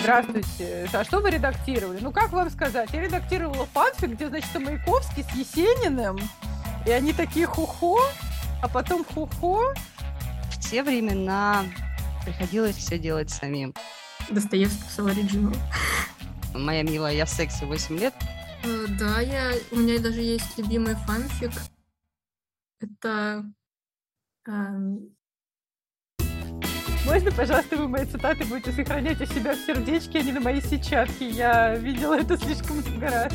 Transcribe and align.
Здравствуйте. 0.00 0.88
А 0.92 1.04
что 1.04 1.20
вы 1.20 1.30
редактировали? 1.30 1.98
Ну, 2.00 2.12
как 2.12 2.30
вам 2.32 2.50
сказать? 2.50 2.90
Я 2.92 3.02
редактировала 3.02 3.66
фанфик, 3.66 4.10
где, 4.10 4.28
значит, 4.28 4.54
Маяковский 4.54 5.24
с 5.24 5.30
Есениным. 5.34 6.18
И 6.86 6.90
они 6.90 7.12
такие 7.12 7.46
хухо, 7.46 8.00
а 8.62 8.68
потом 8.68 9.04
хухо. 9.04 9.74
В 10.50 10.60
те 10.60 10.82
времена 10.82 11.64
приходилось 12.24 12.76
все 12.76 12.98
делать 12.98 13.30
самим. 13.30 13.74
Достоевский 14.30 14.82
писал 14.84 15.08
оригинал. 15.08 15.54
Моя 16.54 16.82
милая, 16.82 17.14
я 17.14 17.24
в 17.24 17.30
сексе 17.30 17.66
8 17.66 17.98
лет. 17.98 18.14
Э, 18.64 18.86
да, 18.98 19.20
я, 19.20 19.52
у 19.70 19.76
меня 19.76 19.98
даже 20.00 20.20
есть 20.20 20.56
любимый 20.56 20.94
фанфик. 20.94 21.52
Это... 22.80 23.44
Эм... 24.46 25.17
Можно, 27.08 27.32
пожалуйста, 27.32 27.74
вы 27.78 27.88
мои 27.88 28.04
цитаты 28.04 28.44
будете 28.44 28.70
сохранять 28.70 29.18
у 29.18 29.24
себя 29.24 29.54
в 29.54 29.56
сердечке, 29.56 30.18
а 30.18 30.22
не 30.22 30.30
на 30.30 30.40
моей 30.40 30.60
сетчатке? 30.60 31.26
Я 31.26 31.74
видела 31.74 32.20
это 32.20 32.36
слишком 32.36 32.76
много 32.76 33.08
раз. 33.08 33.32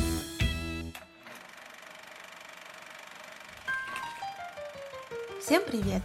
Всем 5.40 5.60
привет! 5.66 6.02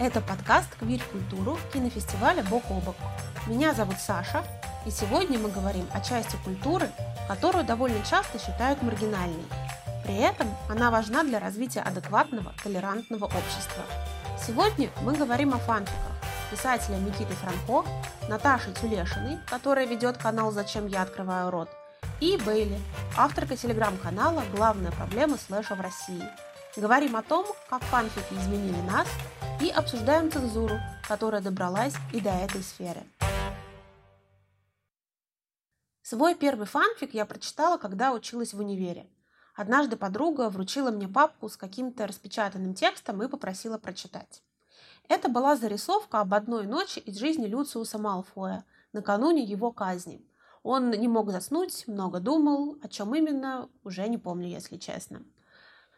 Это 0.00 0.22
подкаст 0.22 0.74
«Квир-культуру» 0.80 1.58
кинофестиваля 1.74 2.42
«Бок 2.44 2.62
о 2.70 2.80
бок». 2.80 2.96
Меня 3.46 3.74
зовут 3.74 3.96
Саша, 3.98 4.42
и 4.86 4.90
сегодня 4.90 5.38
мы 5.38 5.50
говорим 5.50 5.86
о 5.92 6.00
части 6.00 6.36
культуры, 6.42 6.88
которую 7.28 7.64
довольно 7.64 8.02
часто 8.06 8.38
считают 8.38 8.82
маргинальной. 8.82 9.44
При 10.06 10.16
этом 10.16 10.48
она 10.70 10.90
важна 10.90 11.24
для 11.24 11.40
развития 11.40 11.80
адекватного, 11.80 12.54
толерантного 12.64 13.26
общества. 13.26 13.84
Сегодня 14.46 14.88
мы 15.02 15.14
говорим 15.14 15.52
о 15.52 15.58
фанфиках 15.58 16.11
писателя 16.52 16.98
Никиты 16.98 17.32
Франко, 17.32 17.88
Наташи 18.28 18.74
Тюлешиной, 18.74 19.38
которая 19.48 19.86
ведет 19.86 20.18
канал 20.18 20.52
«Зачем 20.52 20.86
я 20.86 21.00
открываю 21.00 21.50
рот», 21.50 21.70
и 22.20 22.36
Бейли, 22.36 22.78
авторка 23.16 23.56
телеграм-канала 23.56 24.44
«Главная 24.54 24.92
проблема 24.92 25.38
слэша 25.38 25.74
в 25.74 25.80
России». 25.80 26.22
Говорим 26.76 27.16
о 27.16 27.22
том, 27.22 27.46
как 27.70 27.82
фанфики 27.84 28.34
изменили 28.34 28.80
нас, 28.82 29.08
и 29.62 29.70
обсуждаем 29.70 30.30
цензуру, 30.30 30.78
которая 31.08 31.40
добралась 31.40 31.94
и 32.12 32.20
до 32.20 32.30
этой 32.30 32.62
сферы. 32.62 33.02
Свой 36.02 36.34
первый 36.34 36.66
фанфик 36.66 37.14
я 37.14 37.24
прочитала, 37.24 37.78
когда 37.78 38.12
училась 38.12 38.52
в 38.52 38.58
универе. 38.58 39.08
Однажды 39.54 39.96
подруга 39.96 40.50
вручила 40.50 40.90
мне 40.90 41.08
папку 41.08 41.48
с 41.48 41.56
каким-то 41.56 42.06
распечатанным 42.06 42.74
текстом 42.74 43.22
и 43.22 43.28
попросила 43.28 43.78
прочитать. 43.78 44.42
Это 45.08 45.28
была 45.28 45.56
зарисовка 45.56 46.20
об 46.20 46.34
одной 46.34 46.66
ночи 46.66 46.98
из 46.98 47.18
жизни 47.18 47.46
Люциуса 47.46 47.98
Малфоя, 47.98 48.64
накануне 48.92 49.42
его 49.42 49.72
казни. 49.72 50.24
Он 50.62 50.90
не 50.90 51.08
мог 51.08 51.30
заснуть, 51.30 51.86
много 51.88 52.20
думал, 52.20 52.78
о 52.82 52.88
чем 52.88 53.14
именно, 53.14 53.68
уже 53.84 54.06
не 54.08 54.18
помню, 54.18 54.48
если 54.48 54.76
честно. 54.76 55.22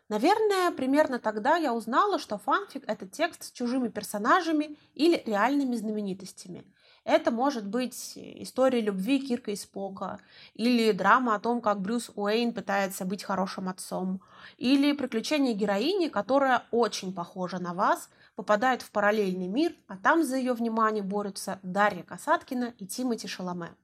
Наверное, 0.09 0.71
примерно 0.71 1.19
тогда 1.19 1.57
я 1.57 1.73
узнала, 1.73 2.19
что 2.19 2.39
фанфик– 2.39 2.85
это 2.87 3.07
текст 3.07 3.45
с 3.45 3.53
чужими 3.53 3.89
персонажами 3.89 4.79
или 4.95 5.23
реальными 5.25 5.77
знаменитостями. 5.77 6.65
Это 7.05 7.31
может 7.31 7.67
быть 7.67 8.13
история 8.17 8.81
любви 8.81 9.19
Кирка 9.19 9.51
и 9.51 9.57
Спока, 9.57 10.21
или 10.55 10.93
драма 10.93 11.35
о 11.35 11.39
том, 11.39 11.61
как 11.61 11.81
Брюс 11.81 12.11
Уэйн 12.15 12.55
пытается 12.55 13.05
быть 13.05 13.23
хорошим 13.23 13.69
отцом, 13.69 14.23
или 14.57 14.93
приключения 14.93 15.53
героини, 15.53 16.09
которая 16.09 16.65
очень 16.71 17.15
похожа 17.15 17.59
на 17.59 17.75
вас, 17.75 18.09
попадает 18.37 18.83
в 18.83 18.91
параллельный 18.91 19.47
мир, 19.47 19.75
а 19.87 19.97
там 19.97 20.25
за 20.25 20.37
ее 20.37 20.53
внимание 20.53 21.03
борются 21.03 21.61
Дарья 21.63 22.03
Касаткина 22.03 22.75
и 22.79 22.87
Тимоти 22.87 23.29
Шаломе. 23.29 23.75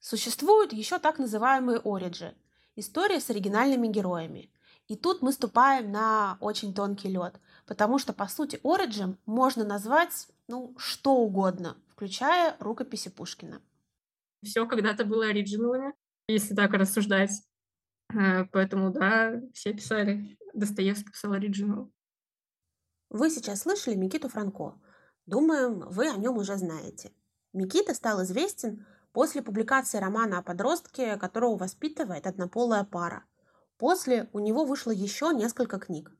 Существуют 0.00 0.72
еще 0.72 0.98
так 0.98 1.18
называемые 1.18 1.80
ориджи– 1.84 2.34
история 2.76 3.20
с 3.20 3.30
оригинальными 3.30 3.88
героями. 3.88 4.50
И 4.86 4.96
тут 4.96 5.22
мы 5.22 5.32
ступаем 5.32 5.90
на 5.90 6.36
очень 6.40 6.74
тонкий 6.74 7.08
лед, 7.08 7.40
потому 7.66 7.98
что, 7.98 8.12
по 8.12 8.26
сути, 8.26 8.60
ориджем 8.62 9.18
можно 9.24 9.64
назвать 9.64 10.28
ну, 10.46 10.74
что 10.76 11.14
угодно, 11.14 11.76
включая 11.88 12.56
рукописи 12.60 13.08
Пушкина. 13.08 13.62
Все 14.42 14.66
когда-то 14.66 15.06
было 15.06 15.26
оригиналами, 15.26 15.94
если 16.28 16.54
так 16.54 16.72
рассуждать. 16.74 17.30
Э, 18.12 18.44
поэтому, 18.52 18.90
да, 18.90 19.40
все 19.54 19.72
писали. 19.72 20.36
Достоевский 20.52 21.10
писал 21.10 21.32
оригинал. 21.32 21.90
Вы 23.14 23.30
сейчас 23.30 23.60
слышали 23.60 23.94
Микиту 23.94 24.28
Франко. 24.28 24.74
Думаем, 25.26 25.84
вы 25.88 26.10
о 26.10 26.16
нем 26.16 26.36
уже 26.36 26.56
знаете. 26.56 27.12
Микита 27.52 27.94
стал 27.94 28.24
известен 28.24 28.84
после 29.12 29.40
публикации 29.40 29.98
романа 29.98 30.38
о 30.38 30.42
подростке, 30.42 31.16
которого 31.16 31.56
воспитывает 31.56 32.26
однополая 32.26 32.82
пара. 32.82 33.22
После 33.78 34.28
у 34.32 34.40
него 34.40 34.64
вышло 34.64 34.90
еще 34.90 35.32
несколько 35.32 35.78
книг. 35.78 36.10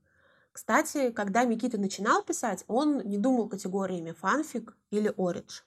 Кстати, 0.53 1.11
когда 1.11 1.43
Микита 1.43 1.79
начинал 1.79 2.23
писать, 2.23 2.63
он 2.69 2.99
не 2.99 3.19
думал 3.19 3.49
категориями 3.49 4.13
фанфик 4.13 4.77
или 4.93 5.13
оридж. 5.17 5.63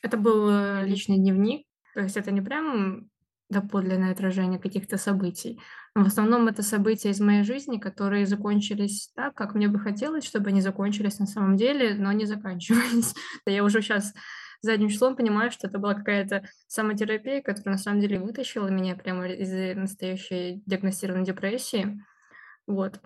Это 0.00 0.16
был 0.16 0.48
э, 0.48 0.86
личный 0.86 1.18
дневник, 1.18 1.66
то 1.92 2.00
есть 2.00 2.16
это 2.16 2.30
не 2.30 2.40
прям 2.40 3.10
доподлинное 3.48 4.12
отражение 4.12 4.58
каких-то 4.58 4.96
событий. 4.96 5.60
В 5.94 6.06
основном 6.06 6.48
это 6.48 6.62
события 6.62 7.10
из 7.10 7.20
моей 7.20 7.44
жизни, 7.44 7.78
которые 7.78 8.26
закончились 8.26 9.10
так, 9.14 9.34
как 9.34 9.54
мне 9.54 9.68
бы 9.68 9.78
хотелось, 9.78 10.24
чтобы 10.24 10.50
они 10.50 10.60
закончились 10.60 11.18
на 11.18 11.26
самом 11.26 11.56
деле, 11.56 11.94
но 11.94 12.12
не 12.12 12.26
заканчивались. 12.26 13.14
Я 13.46 13.64
уже 13.64 13.82
сейчас 13.82 14.12
задним 14.62 14.88
числом 14.88 15.16
понимаю, 15.16 15.50
что 15.50 15.68
это 15.68 15.78
была 15.78 15.94
какая-то 15.94 16.44
самотерапия, 16.66 17.40
которая 17.40 17.76
на 17.76 17.82
самом 17.82 18.00
деле 18.00 18.18
вытащила 18.18 18.68
меня 18.68 18.96
прямо 18.96 19.28
из 19.28 19.76
настоящей 19.76 20.62
диагностированной 20.66 21.24
депрессии. 21.24 22.02
Вот. 22.66 23.00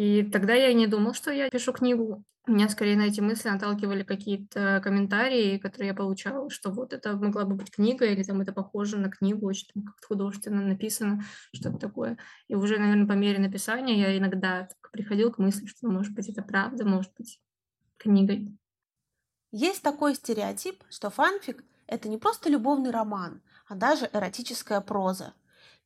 И 0.00 0.22
тогда 0.22 0.54
я 0.54 0.72
не 0.72 0.86
думал, 0.86 1.12
что 1.12 1.30
я 1.30 1.50
пишу 1.50 1.74
книгу. 1.74 2.24
Меня 2.46 2.70
скорее 2.70 2.96
на 2.96 3.02
эти 3.02 3.20
мысли 3.20 3.50
наталкивали 3.50 4.02
какие-то 4.02 4.80
комментарии, 4.82 5.58
которые 5.58 5.88
я 5.88 5.94
получала, 5.94 6.48
что 6.48 6.70
вот 6.70 6.94
это 6.94 7.18
могла 7.18 7.44
бы 7.44 7.54
быть 7.54 7.70
книга, 7.70 8.06
или 8.06 8.22
там 8.22 8.40
это 8.40 8.54
похоже 8.54 8.96
на 8.96 9.10
книгу, 9.10 9.46
очень 9.46 9.66
там 9.74 9.82
как-то 9.82 10.06
художественно 10.06 10.62
написано, 10.62 11.22
что-то 11.54 11.76
такое. 11.76 12.16
И 12.48 12.54
уже, 12.54 12.78
наверное, 12.78 13.06
по 13.06 13.12
мере 13.12 13.38
написания 13.40 14.00
я 14.00 14.16
иногда 14.16 14.70
приходил 14.90 15.30
к 15.32 15.36
мысли, 15.36 15.66
что, 15.66 15.86
ну, 15.86 15.92
может 15.92 16.14
быть, 16.14 16.30
это 16.30 16.40
правда, 16.40 16.86
может 16.86 17.12
быть, 17.18 17.38
книгой. 17.98 18.56
Есть 19.52 19.82
такой 19.82 20.14
стереотип, 20.14 20.82
что 20.88 21.10
фанфик– 21.10 21.62
это 21.86 22.08
не 22.08 22.16
просто 22.16 22.48
любовный 22.48 22.90
роман, 22.90 23.42
а 23.68 23.74
даже 23.74 24.08
эротическая 24.10 24.80
проза. 24.80 25.34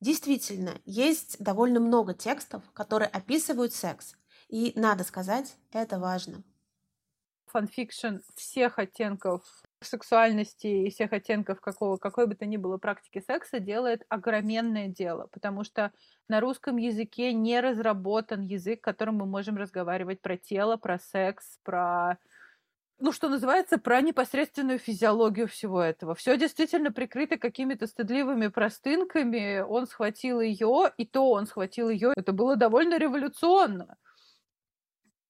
Действительно, 0.05 0.79
есть 0.85 1.37
довольно 1.39 1.79
много 1.79 2.13
текстов, 2.13 2.61
которые 2.73 3.07
описывают 3.07 3.73
секс. 3.73 4.15
И, 4.49 4.71
надо 4.75 5.03
сказать, 5.03 5.55
это 5.71 5.97
важно. 5.97 6.43
Фанфикшн 7.47 8.17
всех 8.35 8.77
оттенков 8.77 9.41
сексуальности 9.81 10.67
и 10.67 10.91
всех 10.91 11.11
оттенков 11.11 11.59
какого, 11.59 11.97
какой 11.97 12.27
бы 12.27 12.35
то 12.35 12.45
ни 12.45 12.57
было 12.57 12.77
практики 12.77 13.19
секса 13.19 13.59
делает 13.59 14.03
огроменное 14.07 14.89
дело, 14.89 15.27
потому 15.31 15.63
что 15.63 15.91
на 16.27 16.39
русском 16.39 16.77
языке 16.77 17.33
не 17.33 17.59
разработан 17.59 18.41
язык, 18.43 18.81
которым 18.81 19.15
мы 19.15 19.25
можем 19.25 19.57
разговаривать 19.57 20.21
про 20.21 20.37
тело, 20.37 20.77
про 20.77 20.99
секс, 20.99 21.57
про 21.63 22.19
ну, 22.97 23.11
что 23.11 23.27
называется, 23.27 23.77
про 23.77 24.01
непосредственную 24.01 24.79
физиологию 24.79 25.47
всего 25.47 25.81
этого. 25.81 26.15
Все 26.15 26.37
действительно 26.37 26.91
прикрыто 26.91 27.37
какими-то 27.37 27.87
стыдливыми 27.87 28.47
простынками. 28.47 29.59
Он 29.59 29.85
схватил 29.85 30.39
ее, 30.39 30.91
и 30.97 31.05
то 31.05 31.29
он 31.31 31.45
схватил 31.45 31.89
ее. 31.89 32.13
Это 32.15 32.31
было 32.31 32.55
довольно 32.55 32.97
революционно 32.97 33.97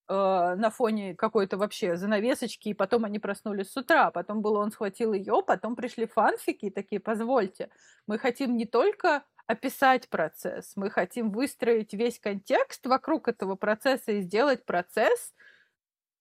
э, 0.08 0.14
на 0.14 0.70
фоне 0.70 1.16
какой-то 1.16 1.58
вообще 1.58 1.96
занавесочки, 1.96 2.70
и 2.70 2.74
потом 2.76 3.03
они 3.06 3.18
проснулись 3.18 3.72
с 3.72 3.78
утра, 3.78 4.12
потом 4.12 4.44
было 4.44 4.59
он 4.59 4.72
схватил 4.72 5.14
ее, 5.14 5.42
потом 5.46 5.76
пришли 5.76 6.06
фанфики 6.06 6.66
и 6.66 6.72
такие, 6.72 7.00
позвольте, 7.00 7.72
мы 8.06 8.20
хотим 8.20 8.58
не 8.58 8.66
только 8.66 9.23
описать 9.47 10.08
процесс, 10.09 10.73
мы 10.76 10.91
хотим 10.91 11.32
выстроить 11.32 11.94
весь 11.94 12.20
контекст 12.20 12.85
вокруг 12.85 13.28
этого 13.28 13.56
процесса 13.56 14.11
и 14.11 14.22
сделать 14.22 14.66
процесс– 14.66 15.34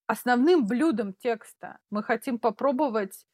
основным 0.07 0.65
блюдом 0.65 1.13
текста. 1.13 1.79
Мы 1.89 2.03
хотим 2.03 2.39
попробовать 2.39 3.25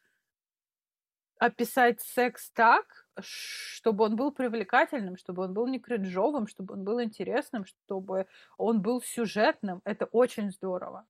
описать 1.39 2.01
секс 2.01 2.51
так, 2.51 2.85
чтобы 3.19 4.05
он 4.05 4.15
был 4.15 4.31
привлекательным, 4.31 5.17
чтобы 5.17 5.43
он 5.43 5.53
был 5.53 5.67
не 5.67 5.79
кринжовым, 5.79 6.47
чтобы 6.47 6.75
он 6.75 6.83
был 6.83 7.01
интересным, 7.01 7.65
чтобы 7.65 8.27
он 8.57 8.81
был 8.81 9.01
сюжетным. 9.01 9.81
Это 9.83 10.05
очень 10.05 10.51
здорово. 10.51 11.05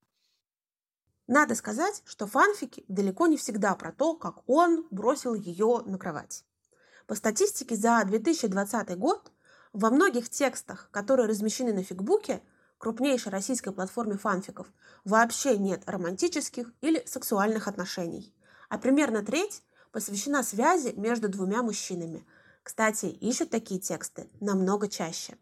Надо 1.27 1.55
сказать, 1.55 2.01
что 2.05 2.27
фанфики 2.27 2.85
далеко 2.87 3.27
не 3.27 3.37
всегда 3.37 3.75
про 3.75 3.91
то, 3.91 4.15
как 4.15 4.49
он 4.49 4.87
бросил 4.89 5.33
ее 5.33 5.81
на 5.85 5.97
кровать. 5.97 6.45
По 7.07 7.15
статистике 7.15 7.75
за 7.75 8.03
2020 8.05 8.97
год 8.97 9.31
во 9.73 9.89
многих 9.89 10.29
текстах, 10.29 10.89
которые 10.91 11.27
размещены 11.27 11.73
на 11.73 11.83
фигбуке, 11.83 12.41
крупнейшей 12.81 13.31
российской 13.31 13.71
платформе 13.71 14.17
фанфиков, 14.17 14.67
вообще 15.05 15.55
нет 15.55 15.83
романтических 15.85 16.73
или 16.81 17.03
сексуальных 17.05 17.67
отношений. 17.67 18.33
А 18.69 18.79
примерно 18.79 19.23
треть 19.23 19.61
посвящена 19.91 20.41
связи 20.41 20.91
между 20.97 21.29
двумя 21.29 21.61
мужчинами. 21.61 22.25
Кстати, 22.63 23.05
ищут 23.05 23.51
такие 23.51 23.79
тексты 23.79 24.31
намного 24.39 24.87
чаще. 24.87 25.37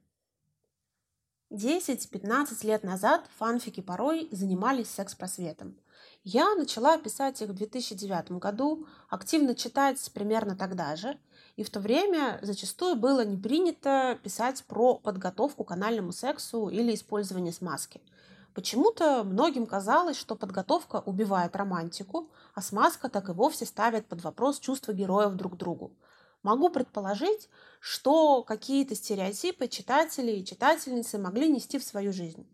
10-15 1.49 2.67
лет 2.67 2.83
назад 2.83 3.25
фанфики 3.37 3.79
порой 3.79 4.27
занимались 4.31 4.89
секс-просветом. 4.89 5.77
Я 6.23 6.53
начала 6.55 6.97
писать 6.97 7.41
их 7.41 7.49
в 7.49 7.53
2009 7.53 8.31
году, 8.33 8.85
активно 9.07 9.55
читать 9.55 10.11
примерно 10.13 10.55
тогда 10.55 10.97
же, 10.97 11.17
и 11.55 11.63
в 11.63 11.69
то 11.69 11.79
время 11.79 12.39
зачастую 12.41 12.97
было 12.97 13.23
не 13.23 13.37
принято 13.37 14.19
писать 14.21 14.65
про 14.65 14.95
подготовку 14.95 15.63
к 15.63 15.71
анальному 15.71 16.11
сексу 16.11 16.67
или 16.67 16.93
использование 16.93 17.53
смазки. 17.53 18.01
Почему-то 18.53 19.23
многим 19.23 19.65
казалось, 19.65 20.17
что 20.17 20.35
подготовка 20.35 21.01
убивает 21.05 21.55
романтику, 21.55 22.29
а 22.53 22.61
смазка 22.61 23.07
так 23.07 23.29
и 23.29 23.31
вовсе 23.31 23.65
ставит 23.65 24.05
под 24.07 24.21
вопрос 24.21 24.59
чувства 24.59 24.91
героев 24.91 25.35
друг 25.35 25.53
к 25.53 25.57
другу. 25.57 25.93
Могу 26.43 26.69
предположить, 26.69 27.49
что 27.79 28.43
какие-то 28.43 28.95
стереотипы 28.95 29.69
читатели 29.69 30.31
и 30.31 30.45
читательницы 30.45 31.17
могли 31.17 31.49
нести 31.49 31.79
в 31.79 31.83
свою 31.83 32.11
жизнь. 32.11 32.45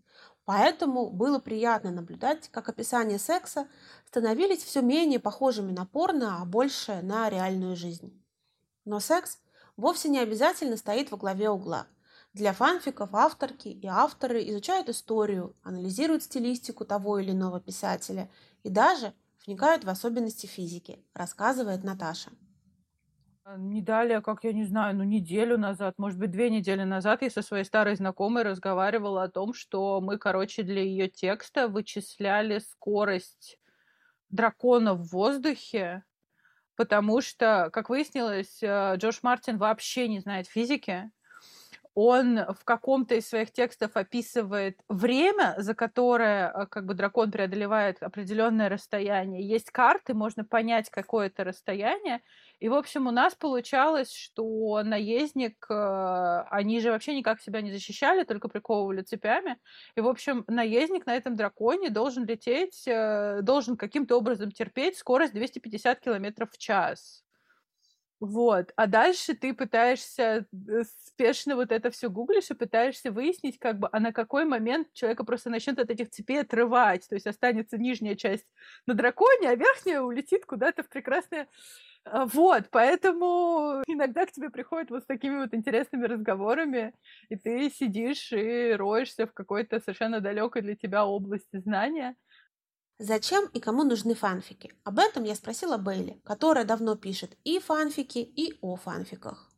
Поэтому 0.46 1.10
было 1.10 1.40
приятно 1.40 1.92
наблюдать, 1.92 2.50
как 2.50 2.70
описания 2.70 3.18
секса 3.18 3.68
становились 4.06 4.64
все 4.64 4.82
менее 4.82 5.20
похожими 5.20 5.72
на 5.72 5.86
порно, 5.86 6.40
а 6.42 6.46
больше 6.46 7.02
на 7.02 7.30
реальную 7.30 7.76
жизнь. 7.76 8.24
Но 8.86 9.00
секс 9.00 9.40
вовсе 9.76 10.08
не 10.10 10.20
обязательно 10.20 10.78
стоит 10.78 11.10
во 11.10 11.18
главе 11.18 11.50
угла. 11.50 11.88
Для 12.34 12.54
фанфиков 12.54 13.10
авторки 13.14 13.70
и 13.70 13.88
авторы 13.88 14.48
изучают 14.50 14.90
историю, 14.90 15.56
анализируют 15.64 16.24
стилистику 16.24 16.86
того 16.86 17.18
или 17.18 17.32
иного 17.32 17.60
писателя 17.60 18.30
и 18.64 18.70
даже 18.70 19.14
вникают 19.48 19.84
в 19.84 19.90
особенности 19.90 20.46
физики, 20.46 21.04
рассказывает 21.14 21.84
Наташа. 21.84 22.32
А, 23.48 23.58
не 23.58 23.82
далее, 23.82 24.22
как 24.22 24.44
я 24.44 24.54
не 24.54 24.64
знаю, 24.66 24.96
ну 24.96 25.04
неделю 25.04 25.58
назад, 25.58 25.96
может 26.00 26.18
быть, 26.20 26.32
две 26.32 26.50
недели 26.50 26.82
назад 26.84 27.22
я 27.22 27.30
со 27.30 27.44
своей 27.44 27.64
старой 27.64 27.96
знакомой 27.96 28.42
разговаривала 28.44 29.24
о 29.24 29.30
том, 29.30 29.54
что 29.54 30.02
мы, 30.02 30.18
короче, 30.18 30.64
для 30.64 30.82
ее 30.82 31.08
текста 31.10 31.68
вычисляли 31.68 32.58
скорость 32.58 33.60
дракона 34.30 34.96
в 34.96 35.10
воздухе, 35.12 36.04
потому 36.76 37.22
что, 37.22 37.70
как 37.74 37.90
выяснилось, 37.90 38.64
э, 38.64 38.96
Джош 38.98 39.24
Мартин 39.24 39.58
вообще 39.58 40.08
не 40.10 40.20
знает 40.20 40.48
физики, 40.48 41.12
он 41.96 42.40
в 42.54 42.66
каком-то 42.66 43.16
из 43.16 43.28
своих 43.28 43.54
текстов 43.54 43.92
описывает 43.96 44.78
время, 44.90 45.56
за 45.58 45.74
которое 45.74 46.52
э, 46.52 46.68
как 46.68 46.86
бы 46.86 46.94
дракон 46.94 47.32
преодолевает 47.32 48.04
определенное 48.04 48.68
расстояние. 48.70 49.48
Есть 49.48 49.72
карты, 49.72 50.14
можно 50.14 50.44
понять, 50.44 50.90
какое 50.90 51.28
это 51.28 51.46
расстояние. 51.46 52.22
И, 52.60 52.68
в 52.68 52.74
общем, 52.74 53.08
у 53.08 53.12
нас 53.12 53.34
получалось, 53.36 54.12
что 54.14 54.84
наездник, 54.84 55.66
э, 55.70 56.44
они 56.52 56.82
же 56.82 56.92
вообще 56.92 57.16
никак 57.16 57.42
себя 57.42 57.62
не 57.62 57.72
защищали, 57.72 58.24
только 58.26 58.50
приковывали 58.50 59.02
цепями. 59.02 59.58
И, 59.96 60.02
в 60.02 60.08
общем, 60.08 60.44
наездник 60.48 61.06
на 61.06 61.16
этом 61.16 61.36
драконе 61.38 61.90
должен 61.90 62.26
лететь, 62.26 62.84
э, 62.88 63.40
должен 63.42 63.78
каким-то 63.78 64.18
образом 64.18 64.52
терпеть 64.52 64.98
скорость 64.98 65.34
250 65.34 66.02
километров 66.02 66.52
в 66.52 66.58
час. 66.58 67.25
Вот. 68.26 68.72
А 68.76 68.88
дальше 68.88 69.36
ты 69.36 69.54
пытаешься 69.54 70.48
э, 70.52 70.84
спешно 71.06 71.56
вот 71.56 71.72
это 71.72 71.92
все 71.92 72.10
гуглишь 72.10 72.50
и 72.50 72.56
пытаешься 72.56 73.12
выяснить, 73.12 73.60
как 73.60 73.78
бы, 73.78 73.88
а 73.92 74.00
на 74.00 74.12
какой 74.12 74.46
момент 74.46 74.92
человека 74.94 75.24
просто 75.24 75.52
начнет 75.52 75.78
от 75.78 75.92
этих 75.92 76.10
цепей 76.10 76.42
отрывать. 76.42 77.08
То 77.08 77.14
есть 77.14 77.28
останется 77.28 77.78
нижняя 77.78 78.16
часть 78.16 78.48
на 78.88 78.96
драконе, 78.96 79.50
а 79.50 79.56
верхняя 79.56 80.02
улетит 80.02 80.46
куда-то 80.46 80.82
в 80.84 80.90
прекрасное... 80.90 81.48
А, 82.04 82.26
вот, 82.26 82.66
поэтому 82.72 83.84
иногда 83.88 84.26
к 84.26 84.32
тебе 84.32 84.50
приходят 84.50 84.90
вот 84.90 85.04
с 85.04 85.06
такими 85.06 85.38
вот 85.38 85.54
интересными 85.54 86.06
разговорами, 86.06 86.94
и 87.30 87.36
ты 87.36 87.70
сидишь 87.70 88.32
и 88.32 88.74
роешься 88.74 89.28
в 89.28 89.34
какой-то 89.34 89.80
совершенно 89.80 90.20
далекой 90.20 90.62
для 90.64 90.76
тебя 90.76 91.06
области 91.06 91.58
знания, 91.58 92.16
Зачем 93.00 93.48
и 93.48 93.60
кому 93.60 93.84
нужны 93.84 94.16
фанфики? 94.16 94.72
Об 94.86 95.00
этом 95.00 95.26
я 95.26 95.36
спросила 95.36 95.78
Бейли, 95.78 96.22
которая 96.24 96.64
давно 96.64 96.96
пишет 96.96 97.38
и 97.44 97.60
фанфики, 97.60 98.20
и 98.20 98.58
о 98.62 98.78
фанфиках. 98.78 99.52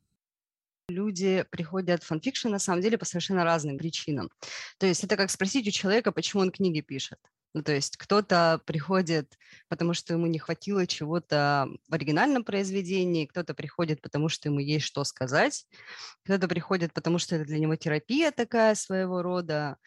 Люди 0.89 1.45
приходят 1.51 2.01
в 2.01 2.07
фанфикшн 2.07 2.50
на 2.50 2.60
самом 2.60 2.81
деле 2.81 2.98
по 2.98 3.06
совершенно 3.06 3.44
разным 3.44 3.78
причинам. 3.78 4.31
То 4.80 4.88
есть 4.88 5.04
это 5.04 5.18
как 5.18 5.30
спросить 5.30 5.68
у 5.68 5.72
человека, 5.72 6.12
почему 6.12 6.42
он 6.42 6.51
книги 6.51 6.81
пишет. 6.81 7.19
Ну, 7.54 7.63
то 7.63 7.74
есть 7.74 7.98
кто-то 7.98 8.62
приходит, 8.66 9.38
потому 9.68 9.94
что 9.94 10.13
ему 10.13 10.28
не 10.28 10.40
хватило 10.40 10.86
чего-то 10.86 11.68
в 11.88 11.94
оригинальном 11.94 12.44
произведении, 12.44 13.25
кто-то 13.25 13.54
приходит, 13.54 14.01
потому 14.01 14.30
что 14.30 14.50
ему 14.50 14.60
есть 14.60 14.86
что 14.86 15.04
сказать, 15.04 15.66
кто-то 16.24 16.48
приходит, 16.48 16.94
потому 16.94 17.18
что 17.18 17.36
это 17.36 17.45
для 17.45 17.60
него 17.60 17.75
терапия 17.75 18.31
такая 18.31 18.75
своего 18.75 19.22
рода, 19.22 19.78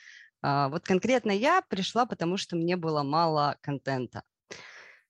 вот 0.43 0.85
конкретно 0.85 1.33
я 1.33 1.63
пришла, 1.63 2.07
потому 2.07 2.37
что 2.37 2.57
мне 2.57 2.77
было 2.77 3.03
мало 3.03 3.57
контента. 3.61 4.23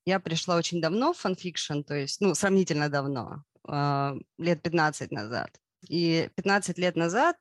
Я 0.04 0.18
пришла 0.18 0.56
очень 0.56 0.80
давно 0.80 1.12
в 1.12 1.18
фанфикшн, 1.18 1.82
то 1.82 1.94
есть, 1.94 2.20
ну, 2.20 2.34
сравнительно 2.34 2.88
давно, 2.88 3.44
а, 3.68 4.14
лет 4.38 4.62
15 4.62 5.12
назад. 5.12 5.50
И 5.88 6.30
15 6.34 6.78
лет 6.78 6.96
назад 6.96 7.36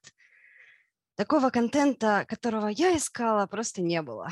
такого 1.15 1.49
контента, 1.49 2.25
которого 2.27 2.67
я 2.67 2.95
искала, 2.95 3.47
просто 3.47 3.81
не 3.81 4.01
было. 4.01 4.29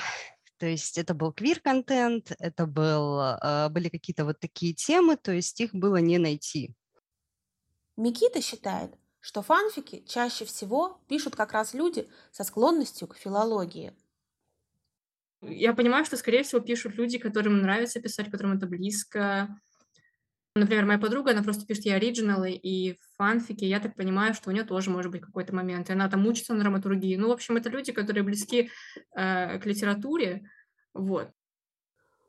То 0.57 0.65
есть 0.65 0.97
это 0.97 1.13
был 1.13 1.31
квир-контент, 1.31 2.31
это 2.39 2.65
был, 2.65 3.19
а, 3.19 3.69
были 3.69 3.89
какие-то 3.89 4.25
вот 4.25 4.39
такие 4.39 4.73
темы, 4.73 5.15
то 5.15 5.31
есть 5.31 5.61
их 5.61 5.73
было 5.73 5.97
не 5.97 6.17
найти. 6.17 6.73
Микита 7.95 8.41
считает, 8.41 8.95
что 9.27 9.41
фанфики 9.41 10.05
чаще 10.07 10.45
всего 10.45 11.01
пишут 11.09 11.35
как 11.35 11.51
раз 11.51 11.73
люди 11.73 12.07
со 12.31 12.45
склонностью 12.45 13.09
к 13.09 13.17
филологии. 13.17 13.93
Я 15.41 15.73
понимаю, 15.73 16.05
что, 16.05 16.15
скорее 16.15 16.43
всего, 16.43 16.61
пишут 16.61 16.95
люди, 16.95 17.17
которым 17.17 17.61
нравится 17.61 17.99
писать, 17.99 18.31
которым 18.31 18.53
это 18.53 18.67
близко. 18.67 19.49
Например, 20.55 20.85
моя 20.85 20.97
подруга, 20.97 21.31
она 21.31 21.43
просто 21.43 21.65
пишет 21.65 21.87
и 21.87 21.91
оригиналы, 21.91 22.51
и 22.51 22.97
фанфики. 23.17 23.65
Я 23.65 23.81
так 23.81 23.97
понимаю, 23.97 24.33
что 24.33 24.49
у 24.49 24.53
нее 24.53 24.63
тоже 24.63 24.91
может 24.91 25.11
быть 25.11 25.23
какой-то 25.23 25.53
момент. 25.53 25.89
И 25.89 25.93
она 25.93 26.07
там 26.07 26.25
учится 26.25 26.53
на 26.53 26.61
драматургии. 26.61 27.17
Ну, 27.17 27.27
в 27.27 27.33
общем, 27.33 27.57
это 27.57 27.67
люди, 27.67 27.91
которые 27.91 28.23
близки 28.23 28.71
э, 29.13 29.59
к 29.59 29.65
литературе. 29.65 30.49
Вот. 30.93 31.31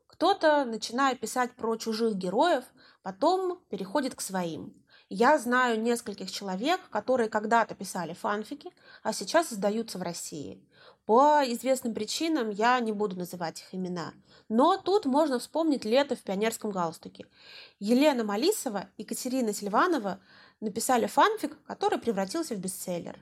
Кто-то 0.08 0.64
начинает 0.64 1.20
писать 1.20 1.54
про 1.54 1.76
чужих 1.76 2.16
героев, 2.16 2.64
потом 3.02 3.62
переходит 3.70 4.16
к 4.16 4.20
своим. 4.20 4.74
Я 5.10 5.38
знаю 5.38 5.80
нескольких 5.80 6.30
человек, 6.30 6.80
которые 6.90 7.30
когда-то 7.30 7.74
писали 7.74 8.12
фанфики, 8.12 8.70
а 9.02 9.14
сейчас 9.14 9.52
издаются 9.52 9.98
в 9.98 10.02
России. 10.02 10.62
По 11.06 11.42
известным 11.46 11.94
причинам 11.94 12.50
я 12.50 12.78
не 12.80 12.92
буду 12.92 13.16
называть 13.16 13.62
их 13.62 13.74
имена. 13.74 14.12
Но 14.50 14.76
тут 14.76 15.06
можно 15.06 15.38
вспомнить 15.38 15.86
лето 15.86 16.14
в 16.14 16.20
пионерском 16.20 16.70
галстуке. 16.70 17.24
Елена 17.78 18.22
Малисова 18.22 18.90
и 18.98 19.04
Катерина 19.04 19.54
Сильванова 19.54 20.20
написали 20.60 21.06
фанфик, 21.06 21.56
который 21.64 21.98
превратился 21.98 22.54
в 22.54 22.58
бестселлер. 22.58 23.18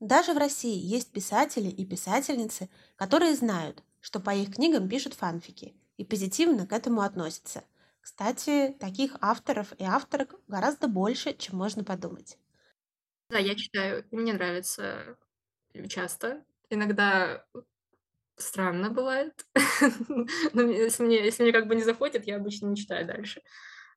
Даже 0.00 0.32
в 0.32 0.36
России 0.36 0.76
есть 0.76 1.12
писатели 1.12 1.68
и 1.68 1.86
писательницы, 1.86 2.68
которые 2.96 3.36
знают, 3.36 3.84
что 4.00 4.18
по 4.18 4.34
их 4.34 4.56
книгам 4.56 4.88
пишут 4.88 5.14
фанфики 5.14 5.76
и 5.96 6.04
позитивно 6.04 6.66
к 6.66 6.72
этому 6.72 7.02
относятся. 7.02 7.62
Кстати, 8.02 8.76
таких 8.80 9.16
авторов 9.20 9.72
и 9.78 9.84
авторок 9.84 10.34
гораздо 10.48 10.88
больше, 10.88 11.34
чем 11.34 11.56
можно 11.56 11.84
подумать. 11.84 12.36
Да, 13.30 13.38
я 13.38 13.54
читаю, 13.54 14.04
мне 14.10 14.32
нравится 14.32 15.16
часто. 15.88 16.44
Иногда 16.68 17.46
странно 18.36 18.90
бывает. 18.90 19.46
Но 20.52 20.62
если 20.62 21.04
мне, 21.04 21.24
если 21.24 21.44
мне 21.44 21.52
как 21.52 21.68
бы 21.68 21.76
не 21.76 21.84
заходит, 21.84 22.26
я 22.26 22.36
обычно 22.36 22.66
не 22.66 22.76
читаю 22.76 23.06
дальше. 23.06 23.42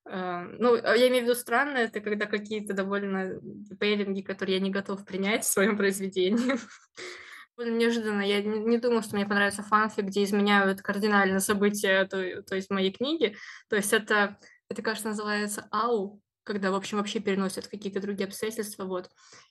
А, 0.06 0.44
ну, 0.44 0.76
а 0.76 0.96
я 0.96 1.08
имею 1.10 1.24
в 1.24 1.28
виду 1.28 1.36
странно, 1.36 1.78
это 1.80 2.00
когда 2.00 2.28
какие-то 2.28 2.74
довольно 2.74 3.42
пейлинги, 3.80 4.22
которые 4.22 4.58
я 4.58 4.64
не 4.64 4.70
готов 4.70 5.04
принять 5.04 5.44
в 5.46 5.52
своем 5.52 5.78
произведении. 5.78 6.54
Неожиданно. 7.58 8.22
Я 8.22 8.42
не, 8.42 8.78
думала, 8.78 9.02
что 9.02 9.16
мне 9.16 9.26
понравится 9.26 9.64
фанфик, 9.64 10.06
где 10.06 10.24
изменяют 10.24 10.82
кардинально 10.82 11.40
события, 11.40 12.06
то, 12.06 12.44
то 12.44 12.56
есть 12.56 12.70
моей 12.70 12.92
книги. 12.92 13.36
То 13.70 13.78
есть 13.78 13.94
это, 13.94 14.38
это, 14.70 14.82
кажется, 14.82 15.10
называется 15.10 15.68
ау, 15.72 16.22
когда, 16.44 16.72
в 16.72 16.76
общем, 16.76 16.98
вообще 16.98 17.20
переносят 17.20 17.68
какие-то 17.68 18.02
другие 18.02 18.28
обстоятельства. 18.28 18.84
Вот. 18.84 19.10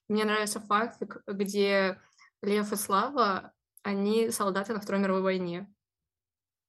Мне 0.08 0.25
нравится 0.25 0.61
фанфик, 0.61 1.23
где 1.26 1.99
Лев 2.42 2.73
и 2.73 2.76
Слава, 2.76 3.52
они 3.82 4.30
солдаты 4.30 4.75
на 4.75 4.80
Второй 4.80 5.00
мировой 5.00 5.23
войне. 5.23 5.73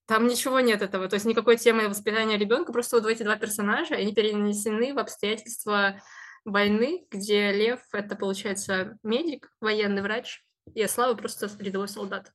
Там 0.08 0.28
ничего 0.28 0.60
нет 0.60 0.84
этого, 0.84 1.08
то 1.10 1.16
есть 1.16 1.26
никакой 1.26 1.58
темы 1.58 1.90
воспитания 1.90 2.38
ребенка, 2.38 2.72
просто 2.72 3.00
вот 3.00 3.10
эти 3.10 3.24
два 3.24 3.38
персонажа, 3.38 3.96
они 3.96 4.14
перенесены 4.14 4.94
в 4.94 5.00
обстоятельства 5.00 6.00
войны, 6.44 7.08
где 7.10 7.52
Лев— 7.52 7.82
это, 7.92 8.16
получается, 8.16 9.00
медик, 9.02 9.52
военный 9.60 10.04
врач, 10.04 10.46
и 10.74 10.88
Слава 10.88 11.16
просто 11.16 11.50
рядовой 11.60 11.88
солдат. 11.88 12.34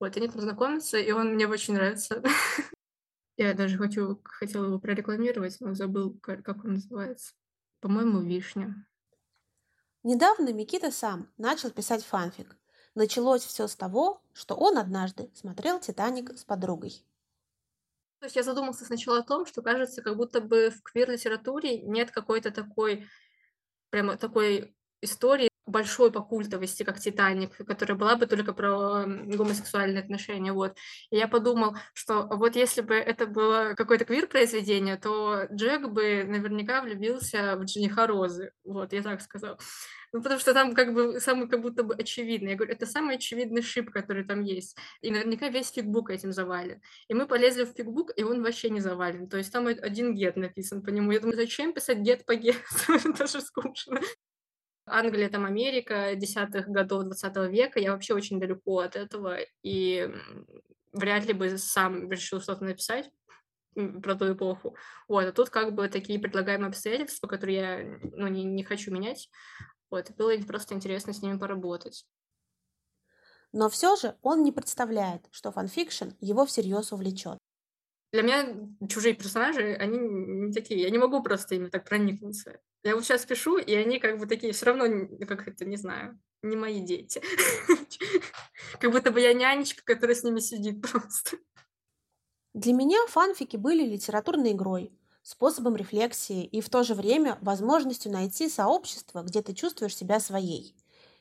Вот, 0.00 0.16
они 0.16 0.28
там 0.28 0.40
знакомятся, 0.40 0.98
и 0.98 1.10
он 1.12 1.34
мне 1.34 1.46
очень 1.46 1.74
нравится. 1.74 2.22
Я 3.36 3.54
даже 3.54 3.78
хочу, 3.78 4.20
хотела 4.24 4.66
его 4.66 4.78
прорекламировать, 4.78 5.56
но 5.60 5.74
забыл, 5.74 6.18
как 6.20 6.64
он 6.64 6.74
называется. 6.74 7.34
По-моему, 7.80 8.20
«Вишня». 8.20 8.86
Недавно 10.02 10.52
Микита 10.52 10.90
сам 10.90 11.30
начал 11.38 11.70
писать 11.70 12.04
фанфик. 12.04 12.56
Началось 12.94 13.42
все 13.42 13.66
с 13.66 13.74
того, 13.74 14.22
что 14.32 14.54
он 14.54 14.78
однажды 14.78 15.30
смотрел 15.34 15.80
«Титаник» 15.80 16.38
с 16.38 16.44
подругой. 16.44 17.04
То 18.20 18.26
есть 18.26 18.36
я 18.36 18.42
задумался 18.42 18.84
сначала 18.84 19.18
о 19.18 19.22
том, 19.22 19.46
что 19.46 19.62
кажется, 19.62 20.00
как 20.00 20.16
будто 20.16 20.40
бы 20.40 20.70
в 20.70 20.82
квир-литературе 20.82 21.82
нет 21.82 22.10
какой-то 22.10 22.50
такой, 22.50 23.06
прямо 23.90 24.16
такой 24.16 24.74
истории 25.00 25.50
большой 25.66 26.12
по 26.12 26.20
культовости, 26.22 26.82
как 26.82 26.98
«Титаник», 26.98 27.56
которая 27.66 27.96
была 27.96 28.16
бы 28.16 28.26
только 28.26 28.52
про 28.52 29.04
гомосексуальные 29.06 30.02
отношения, 30.02 30.52
вот. 30.52 30.76
И 31.10 31.16
я 31.16 31.28
подумал, 31.28 31.76
что 31.92 32.26
вот 32.26 32.56
если 32.56 32.82
бы 32.82 32.94
это 32.94 33.26
было 33.26 33.74
какое-то 33.76 34.04
квир-произведение, 34.04 34.96
то 34.96 35.46
Джек 35.52 35.88
бы 35.88 36.24
наверняка 36.24 36.82
влюбился 36.82 37.56
в 37.56 37.66
жениха 37.66 38.06
Розы, 38.06 38.52
вот, 38.64 38.92
я 38.92 39.02
так 39.02 39.20
сказал. 39.20 39.58
Ну, 40.14 40.22
потому 40.22 40.38
что 40.38 40.54
там 40.54 40.74
как 40.74 40.94
бы 40.94 41.18
самый 41.18 41.48
как 41.48 41.60
будто 41.60 41.82
бы 41.82 41.92
очевидный. 41.92 42.52
Я 42.52 42.56
говорю, 42.56 42.72
это 42.72 42.86
самый 42.86 43.16
очевидный 43.16 43.62
шип, 43.62 43.90
который 43.90 44.22
там 44.22 44.42
есть. 44.42 44.76
И 45.00 45.10
наверняка 45.10 45.48
весь 45.48 45.70
фигбук 45.72 46.08
этим 46.08 46.32
завален. 46.32 46.80
И 47.08 47.14
мы 47.14 47.26
полезли 47.26 47.64
в 47.64 47.72
фигбук, 47.76 48.12
и 48.14 48.22
он 48.22 48.40
вообще 48.40 48.70
не 48.70 48.78
завален. 48.78 49.28
То 49.28 49.38
есть 49.38 49.52
там 49.52 49.66
один 49.66 50.14
гет 50.14 50.36
написан 50.36 50.82
по 50.82 50.90
нему. 50.90 51.10
Я 51.10 51.18
думаю, 51.18 51.36
зачем 51.36 51.72
писать 51.72 51.98
гет 51.98 52.24
по 52.26 52.36
гету? 52.36 52.60
это 53.04 53.26
же 53.26 53.40
скучно. 53.40 54.00
Англия, 54.86 55.30
там 55.30 55.44
Америка 55.44 56.14
десятых 56.14 56.68
годов 56.68 57.04
20 57.04 57.36
века, 57.50 57.80
я 57.80 57.92
вообще 57.92 58.14
очень 58.14 58.38
далеко 58.38 58.80
от 58.80 58.96
этого, 58.96 59.38
и 59.62 60.10
вряд 60.92 61.26
ли 61.26 61.32
бы 61.32 61.56
сам 61.56 62.10
решил 62.10 62.40
что-то 62.40 62.64
написать 62.64 63.10
про 63.74 64.14
ту 64.14 64.32
эпоху. 64.32 64.76
Вот, 65.08 65.24
а 65.24 65.32
тут 65.32 65.50
как 65.50 65.74
бы 65.74 65.88
такие 65.88 66.20
предлагаемые 66.20 66.68
обстоятельства, 66.68 67.26
которые 67.26 67.56
я 67.56 67.98
ну, 68.12 68.28
не, 68.28 68.44
не 68.44 68.62
хочу 68.62 68.92
менять. 68.92 69.28
Вот, 69.90 70.10
было 70.12 70.36
просто 70.46 70.74
интересно 70.74 71.12
с 71.12 71.22
ними 71.22 71.38
поработать. 71.38 72.06
Но 73.52 73.68
все 73.68 73.96
же 73.96 74.16
он 74.22 74.42
не 74.42 74.52
представляет, 74.52 75.26
что 75.30 75.52
фанфикшн 75.52 76.10
его 76.20 76.44
всерьез 76.44 76.92
увлечет. 76.92 77.38
Для 78.12 78.22
меня 78.22 78.68
чужие 78.88 79.14
персонажи, 79.14 79.74
они 79.74 79.98
не 79.98 80.52
такие. 80.52 80.82
Я 80.82 80.90
не 80.90 80.98
могу 80.98 81.22
просто 81.22 81.54
ими 81.54 81.68
так 81.68 81.84
проникнуться. 81.84 82.60
Я 82.84 82.94
вот 82.94 83.04
сейчас 83.04 83.24
пишу, 83.24 83.56
и 83.56 83.74
они 83.74 83.98
как 83.98 84.18
бы 84.18 84.26
такие 84.26 84.52
все 84.52 84.66
равно, 84.66 84.84
как 85.26 85.48
это, 85.48 85.64
не 85.64 85.76
знаю, 85.76 86.20
не 86.42 86.54
мои 86.54 86.80
дети. 86.80 87.22
Как 88.78 88.92
будто 88.92 89.10
бы 89.10 89.20
я 89.20 89.32
нянечка, 89.32 89.82
которая 89.84 90.14
с 90.14 90.22
ними 90.22 90.40
сидит 90.40 90.82
просто. 90.92 91.38
Для 92.52 92.72
меня 92.74 92.98
фанфики 93.08 93.56
были 93.56 93.84
литературной 93.86 94.52
игрой, 94.52 94.92
способом 95.22 95.76
рефлексии 95.76 96.44
и 96.44 96.60
в 96.60 96.68
то 96.68 96.82
же 96.82 96.94
время 96.94 97.38
возможностью 97.40 98.12
найти 98.12 98.50
сообщество, 98.50 99.22
где 99.22 99.42
ты 99.42 99.54
чувствуешь 99.54 99.96
себя 99.96 100.20
своей. 100.20 100.76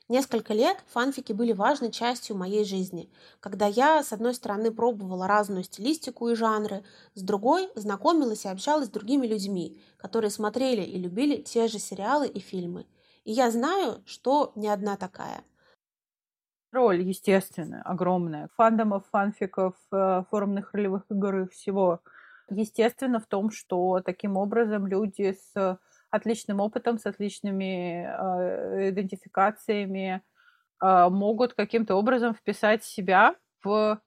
Несколько 0.10 0.54
лет 0.54 0.78
фанфики 0.88 1.34
были 1.34 1.52
важной 1.54 1.92
частью 1.92 2.38
моей 2.38 2.64
жизни, 2.66 3.10
когда 3.42 3.66
я, 3.68 4.02
с 4.04 4.14
одной 4.14 4.34
стороны, 4.34 4.72
пробовала 4.72 5.28
разную 5.28 5.64
стилистику 5.64 6.30
и 6.30 6.36
жанры, 6.36 6.84
с 7.16 7.22
другой 7.22 7.70
знакомилась 7.76 8.46
и 8.46 8.50
общалась 8.50 8.88
с 8.88 8.92
другими 8.92 9.28
людьми, 9.28 9.82
которые 9.98 10.32
смотрели 10.32 10.82
и 10.84 10.98
любили 10.98 11.42
те 11.42 11.68
же 11.68 11.80
сериалы 11.80 12.28
и 12.28 12.40
фильмы. 12.40 12.86
И 13.26 13.32
я 13.32 13.50
знаю, 13.52 14.02
что 14.06 14.52
не 14.56 14.68
одна 14.70 14.96
такая. 14.98 15.44
Роль, 16.72 17.02
естественно, 17.02 17.82
огромная. 17.84 18.50
Фандомов, 18.56 19.06
фанфиков, 19.12 19.76
э, 19.92 20.24
форумных 20.30 20.74
ролевых 20.74 21.04
игр 21.10 21.42
и 21.42 21.48
всего. 21.48 22.02
Естественно, 22.50 23.20
в 23.20 23.28
том, 23.28 23.52
что 23.52 24.02
таким 24.04 24.38
образом 24.38 24.88
люди 24.88 25.38
с 25.54 25.80
отличным 26.14 26.60
опытом, 26.60 27.00
с 27.00 27.08
отличными 27.08 28.06
э, 28.06 28.90
идентификациями 28.90 30.22
э, 30.80 31.10
могут 31.10 31.56
каким-то 31.56 31.96
образом 31.96 32.36
вписать 32.36 32.84
себя 32.84 33.36
в 33.64 34.00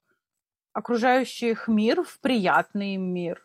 окружающий 0.73 1.51
их 1.51 1.67
мир, 1.67 2.05
в 2.05 2.21
приятный 2.21 2.97
мир 2.97 3.45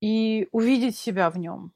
и 0.00 0.48
увидеть 0.52 0.96
себя 0.96 1.30
в 1.30 1.38
нем. 1.38 1.72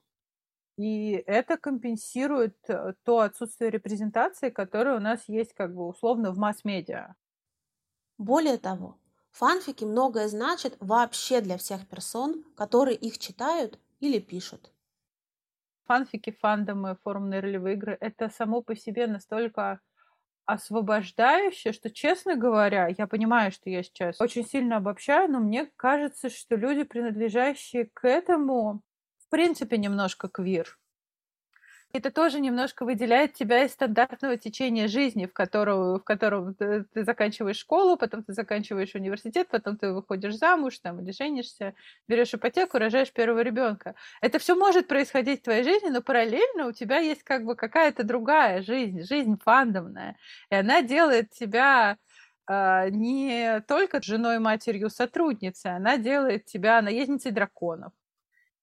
И 0.76 1.14
это 1.26 1.56
компенсирует 1.56 2.56
э, 2.68 2.94
то 3.02 3.18
отсутствие 3.18 3.72
репрезентации, 3.72 4.50
которое 4.50 4.96
у 4.96 5.00
нас 5.00 5.28
есть 5.28 5.52
как 5.52 5.74
бы 5.74 5.88
условно 5.88 6.30
в 6.30 6.38
масс-медиа. 6.38 7.16
Более 8.18 8.58
того, 8.58 9.00
фанфики 9.32 9.84
многое 9.84 10.28
значат 10.28 10.76
вообще 10.78 11.40
для 11.40 11.58
всех 11.58 11.88
персон, 11.88 12.44
которые 12.54 12.96
их 12.96 13.18
читают 13.18 13.80
или 13.98 14.20
пишут 14.20 14.70
фанфики, 15.86 16.30
фандомы, 16.40 16.96
форумные 17.02 17.40
ролевые 17.40 17.76
игры, 17.76 17.96
это 18.00 18.28
само 18.28 18.62
по 18.62 18.76
себе 18.76 19.06
настолько 19.06 19.80
освобождающее, 20.46 21.72
что, 21.72 21.90
честно 21.90 22.36
говоря, 22.36 22.88
я 22.96 23.06
понимаю, 23.06 23.50
что 23.52 23.68
я 23.68 23.82
сейчас 23.82 24.20
очень 24.20 24.46
сильно 24.46 24.76
обобщаю, 24.76 25.30
но 25.30 25.40
мне 25.40 25.66
кажется, 25.76 26.30
что 26.30 26.56
люди, 26.56 26.84
принадлежащие 26.84 27.90
к 27.92 28.06
этому, 28.06 28.82
в 29.18 29.28
принципе, 29.28 29.76
немножко 29.76 30.28
квир 30.28 30.78
это 31.92 32.10
тоже 32.10 32.40
немножко 32.40 32.84
выделяет 32.84 33.34
тебя 33.34 33.64
из 33.64 33.72
стандартного 33.72 34.36
течения 34.36 34.88
жизни, 34.88 35.26
в 35.26 35.32
котором, 35.32 35.98
в 35.98 36.04
котором 36.04 36.54
ты, 36.54 36.84
ты 36.84 37.04
заканчиваешь 37.04 37.56
школу, 37.56 37.96
потом 37.96 38.22
ты 38.22 38.32
заканчиваешь 38.32 38.94
университет, 38.94 39.48
потом 39.50 39.76
ты 39.76 39.92
выходишь 39.92 40.36
замуж 40.36 40.78
там, 40.78 41.00
или 41.00 41.10
женишься, 41.12 41.74
берешь 42.08 42.34
ипотеку, 42.34 42.78
рожаешь 42.78 43.12
первого 43.12 43.40
ребенка. 43.40 43.94
Это 44.20 44.38
все 44.38 44.54
может 44.54 44.88
происходить 44.88 45.40
в 45.40 45.44
твоей 45.44 45.64
жизни, 45.64 45.88
но 45.88 46.02
параллельно 46.02 46.66
у 46.66 46.72
тебя 46.72 46.98
есть 46.98 47.22
как 47.22 47.44
бы 47.44 47.56
какая-то 47.56 48.04
другая 48.04 48.62
жизнь, 48.62 49.02
жизнь 49.02 49.38
фандомная. 49.42 50.16
И 50.50 50.54
она 50.54 50.82
делает 50.82 51.30
тебя 51.30 51.96
э, 52.48 52.90
не 52.90 53.60
только 53.62 54.02
женой, 54.02 54.38
матерью, 54.38 54.90
сотрудницей, 54.90 55.74
она 55.74 55.96
делает 55.96 56.44
тебя 56.44 56.82
наездницей 56.82 57.32
драконов 57.32 57.92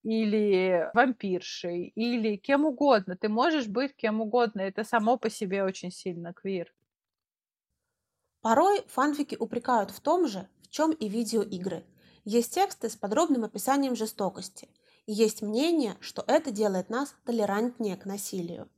или 0.04 0.90
вампиршей, 0.94 1.88
или 1.96 2.36
кем 2.36 2.66
угодно. 2.66 3.18
Ты 3.18 3.30
можешь 3.30 3.68
быть 3.68 3.96
кем 3.96 4.22
угодно. 4.22 4.62
Это 4.62 4.84
само 4.84 5.18
по 5.18 5.30
себе 5.30 5.64
очень 5.64 5.92
сильно 5.92 6.34
квир. 6.34 6.74
Порой 8.42 8.84
фанфики 8.88 9.36
упрекают 9.40 9.92
в 9.92 10.00
том 10.02 10.28
же, 10.28 10.48
в 10.62 10.70
чем 10.70 10.92
и 10.92 11.08
видеоигры. 11.08 11.86
Есть 12.26 12.54
тексты 12.54 12.90
с 12.90 12.96
подробным 12.96 13.44
описанием 13.46 13.96
жестокости. 13.96 14.70
И 15.06 15.14
есть 15.14 15.42
мнение, 15.42 15.98
что 16.00 16.24
это 16.28 16.52
делает 16.52 16.90
нас 16.90 17.16
толерантнее 17.26 17.98
к 17.98 18.06
насилию. 18.06 18.70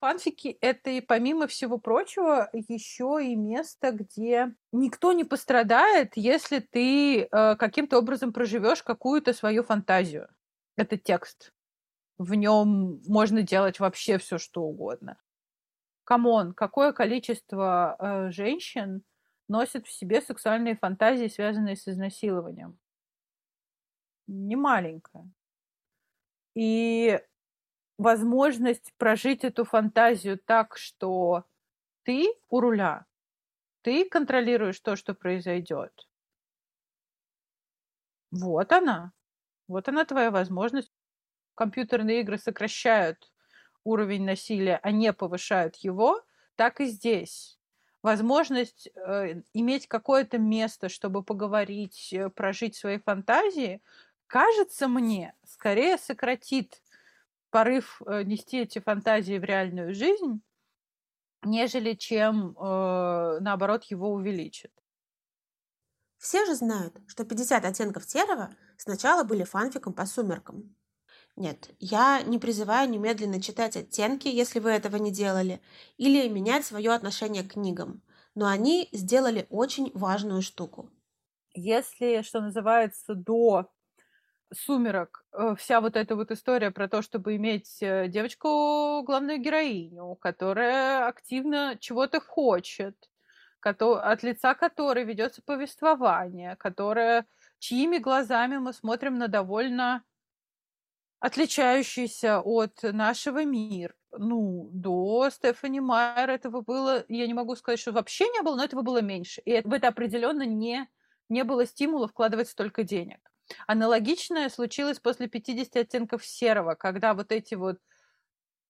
Фанфики— 0.00 0.56
это 0.60 0.90
и, 0.90 1.00
помимо 1.00 1.48
всего 1.48 1.78
прочего, 1.78 2.48
еще 2.52 3.18
и 3.20 3.34
место, 3.34 3.90
где 3.90 4.54
никто 4.70 5.12
не 5.12 5.24
пострадает, 5.24 6.12
если 6.16 6.60
ты 6.60 7.22
э, 7.22 7.56
каким-то 7.56 7.98
образом 7.98 8.32
проживешь 8.32 8.84
какую-то 8.84 9.32
свою 9.32 9.64
фантазию. 9.64 10.28
Это 10.76 10.96
текст. 10.96 11.52
В 12.16 12.34
нем 12.34 13.00
можно 13.08 13.42
делать 13.42 13.80
вообще 13.80 14.18
все, 14.18 14.38
что 14.38 14.62
угодно. 14.62 15.20
Come 16.04 16.33
on, 16.33 16.54
какое 16.54 16.92
количество 16.92 17.96
э, 17.98 18.30
женщин 18.30 19.02
носит 19.48 19.86
в 19.86 19.92
себе 19.92 20.20
сексуальные 20.20 20.76
фантазии, 20.76 21.26
связанные 21.26 21.76
с 21.76 21.88
изнасилованием? 21.88 22.78
Немаленькое. 24.28 25.28
И 26.54 27.20
возможность 27.98 28.94
прожить 28.96 29.44
эту 29.44 29.64
фантазию 29.64 30.38
так, 30.38 30.78
что 30.78 31.44
ты 32.04 32.32
у 32.48 32.60
руля, 32.60 33.06
ты 33.82 34.08
контролируешь 34.08 34.80
то, 34.80 34.96
что 34.96 35.14
произойдет. 35.14 36.08
Вот 38.30 38.72
она. 38.72 39.12
Вот 39.66 39.88
она 39.88 40.04
твоя 40.04 40.30
возможность. 40.30 40.92
Компьютерные 41.54 42.20
игры 42.20 42.38
сокращают 42.38 43.32
уровень 43.84 44.24
насилия, 44.24 44.78
а 44.82 44.92
не 44.92 45.12
повышают 45.12 45.76
его, 45.76 46.22
так 46.56 46.80
и 46.80 46.86
здесь. 46.86 47.58
Возможность 48.02 48.88
э, 48.94 49.42
иметь 49.54 49.88
какое-то 49.88 50.38
место, 50.38 50.88
чтобы 50.88 51.22
поговорить, 51.22 52.12
э, 52.12 52.30
прожить 52.30 52.76
свои 52.76 52.98
фантазии, 52.98 53.82
кажется 54.26 54.86
мне, 54.88 55.34
скорее 55.44 55.98
сократит 55.98 56.80
порыв 57.50 58.00
э, 58.06 58.22
нести 58.24 58.58
эти 58.60 58.78
фантазии 58.80 59.38
в 59.38 59.44
реальную 59.44 59.94
жизнь, 59.94 60.42
нежели 61.42 61.94
чем, 61.94 62.56
э, 62.56 63.38
наоборот, 63.40 63.84
его 63.84 64.12
увеличит. 64.12 64.72
Все 66.18 66.44
же 66.46 66.54
знают, 66.54 67.00
что 67.06 67.24
50 67.24 67.64
оттенков 67.64 68.04
серого 68.04 68.54
сначала 68.76 69.24
были 69.24 69.44
фанфиком 69.44 69.92
по 69.92 70.06
сумеркам. 70.06 70.74
Нет, 71.36 71.70
я 71.80 72.22
не 72.22 72.38
призываю 72.38 72.90
немедленно 72.90 73.40
читать 73.40 73.76
оттенки, 73.76 74.28
если 74.28 74.60
вы 74.60 74.70
этого 74.70 74.96
не 74.96 75.12
делали, 75.12 75.60
или 75.96 76.28
менять 76.28 76.66
свое 76.66 76.92
отношение 76.92 77.44
к 77.44 77.52
книгам, 77.54 78.02
но 78.34 78.46
они 78.48 78.88
сделали 78.92 79.46
очень 79.50 79.90
важную 79.94 80.42
штуку. 80.42 80.90
если, 81.54 82.22
что 82.22 82.40
называется, 82.40 83.14
до 83.14 83.70
«Сумерок» 84.52 85.24
э, 85.32 85.54
вся 85.56 85.80
вот 85.80 85.96
эта 85.96 86.16
вот 86.16 86.30
история 86.30 86.70
про 86.70 86.88
то, 86.88 87.02
чтобы 87.02 87.36
иметь 87.36 87.78
э, 87.82 88.08
девочку, 88.08 89.02
главную 89.02 89.38
героиню, 89.38 90.14
которая 90.16 91.06
активно 91.06 91.76
чего-то 91.78 92.20
хочет, 92.20 92.96
от 93.60 94.22
лица 94.22 94.54
которой 94.54 95.04
ведется 95.04 95.42
повествование, 95.42 96.56
которая, 96.56 97.26
чьими 97.58 97.98
глазами 97.98 98.58
мы 98.58 98.72
смотрим 98.72 99.18
на 99.18 99.28
довольно 99.28 100.02
отличающийся 101.20 102.40
от 102.40 102.82
нашего 102.82 103.44
мира. 103.44 103.94
Ну, 104.12 104.70
до 104.72 105.28
Стефани 105.30 105.80
Майер 105.80 106.30
этого 106.30 106.62
было, 106.62 107.04
я 107.08 107.26
не 107.26 107.34
могу 107.34 107.56
сказать, 107.56 107.80
что 107.80 107.92
вообще 107.92 108.28
не 108.28 108.42
было, 108.42 108.56
но 108.56 108.64
этого 108.64 108.82
было 108.82 109.02
меньше. 109.02 109.42
И 109.44 109.60
в 109.62 109.72
это 109.72 109.88
определенно 109.88 110.44
не, 110.46 110.88
не 111.28 111.44
было 111.44 111.66
стимула 111.66 112.08
вкладывать 112.08 112.48
столько 112.48 112.84
денег. 112.84 113.27
Аналогичное 113.66 114.48
случилось 114.48 115.00
после 115.00 115.28
50 115.28 115.76
оттенков 115.76 116.24
серого, 116.24 116.74
когда 116.74 117.14
вот 117.14 117.32
эти 117.32 117.54
вот 117.54 117.78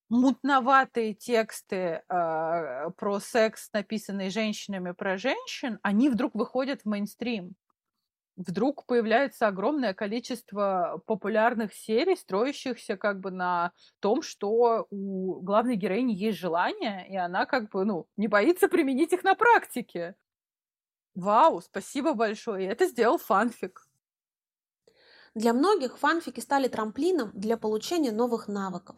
мутноватые 0.08 1.14
тексты 1.14 2.02
э, 2.08 2.90
про 2.96 3.20
секс, 3.20 3.70
написанные 3.72 4.30
женщинами 4.30 4.92
про 4.92 5.18
женщин, 5.18 5.78
они 5.82 6.08
вдруг 6.08 6.34
выходят 6.34 6.82
в 6.82 6.86
мейнстрим. 6.86 7.54
Вдруг 8.36 8.86
появляется 8.86 9.48
огромное 9.48 9.94
количество 9.94 11.02
популярных 11.06 11.74
серий, 11.74 12.16
строящихся 12.16 12.96
как 12.96 13.20
бы 13.20 13.32
на 13.32 13.72
том, 14.00 14.22
что 14.22 14.86
у 14.90 15.40
главной 15.40 15.76
героини 15.76 16.12
есть 16.12 16.38
желание, 16.38 17.06
и 17.08 17.16
она 17.16 17.46
как 17.46 17.70
бы, 17.70 17.84
ну, 17.84 18.06
не 18.16 18.28
боится 18.28 18.68
применить 18.68 19.12
их 19.12 19.24
на 19.24 19.34
практике. 19.34 20.14
Вау, 21.14 21.60
спасибо 21.60 22.14
большое. 22.14 22.68
Это 22.68 22.86
сделал 22.86 23.18
фанфик. 23.18 23.87
Для 25.38 25.54
многих 25.54 25.96
фанфики 25.96 26.40
стали 26.40 26.68
трамплином 26.68 27.30
для 27.32 27.56
получения 27.56 28.12
новых 28.12 28.46
навыков. 28.46 28.96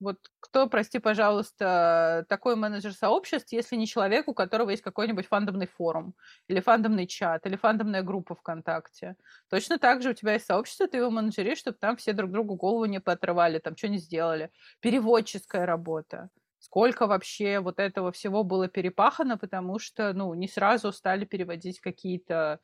Вот 0.00 0.18
кто, 0.38 0.68
прости, 0.68 1.00
пожалуйста, 1.00 2.24
такой 2.28 2.54
менеджер 2.54 2.92
сообществ, 2.92 3.50
если 3.52 3.74
не 3.74 3.84
человек, 3.88 4.28
у 4.28 4.34
которого 4.34 4.70
есть 4.70 4.82
какой-нибудь 4.82 5.26
фандомный 5.26 5.66
форум, 5.66 6.14
или 6.46 6.60
фандомный 6.60 7.08
чат, 7.08 7.46
или 7.46 7.56
фандомная 7.56 8.02
группа 8.02 8.36
ВКонтакте. 8.36 9.16
Точно 9.50 9.76
так 9.78 10.00
же 10.02 10.10
у 10.10 10.12
тебя 10.14 10.34
есть 10.34 10.46
сообщество, 10.46 10.86
ты 10.86 10.98
его 10.98 11.10
менеджеришь, 11.10 11.58
чтобы 11.58 11.78
там 11.78 11.96
все 11.96 12.12
друг 12.12 12.30
другу 12.30 12.54
голову 12.54 12.84
не 12.84 13.00
поотрывали, 13.00 13.58
там 13.58 13.76
что 13.76 13.88
не 13.88 13.98
сделали. 13.98 14.52
Переводческая 14.80 15.66
работа. 15.66 16.30
Сколько 16.60 17.08
вообще 17.08 17.58
вот 17.58 17.80
этого 17.80 18.12
всего 18.12 18.44
было 18.44 18.68
перепахано, 18.68 19.36
потому 19.36 19.80
что, 19.80 20.12
ну, 20.12 20.32
не 20.34 20.46
сразу 20.46 20.92
стали 20.92 21.24
переводить 21.24 21.80
какие-то 21.80 22.60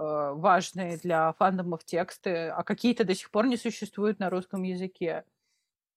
важные 0.00 0.96
для 0.96 1.32
фандомов 1.34 1.84
тексты, 1.84 2.48
а 2.48 2.62
какие-то 2.62 3.04
до 3.04 3.14
сих 3.14 3.30
пор 3.30 3.46
не 3.46 3.56
существуют 3.56 4.18
на 4.18 4.30
русском 4.30 4.62
языке. 4.62 5.24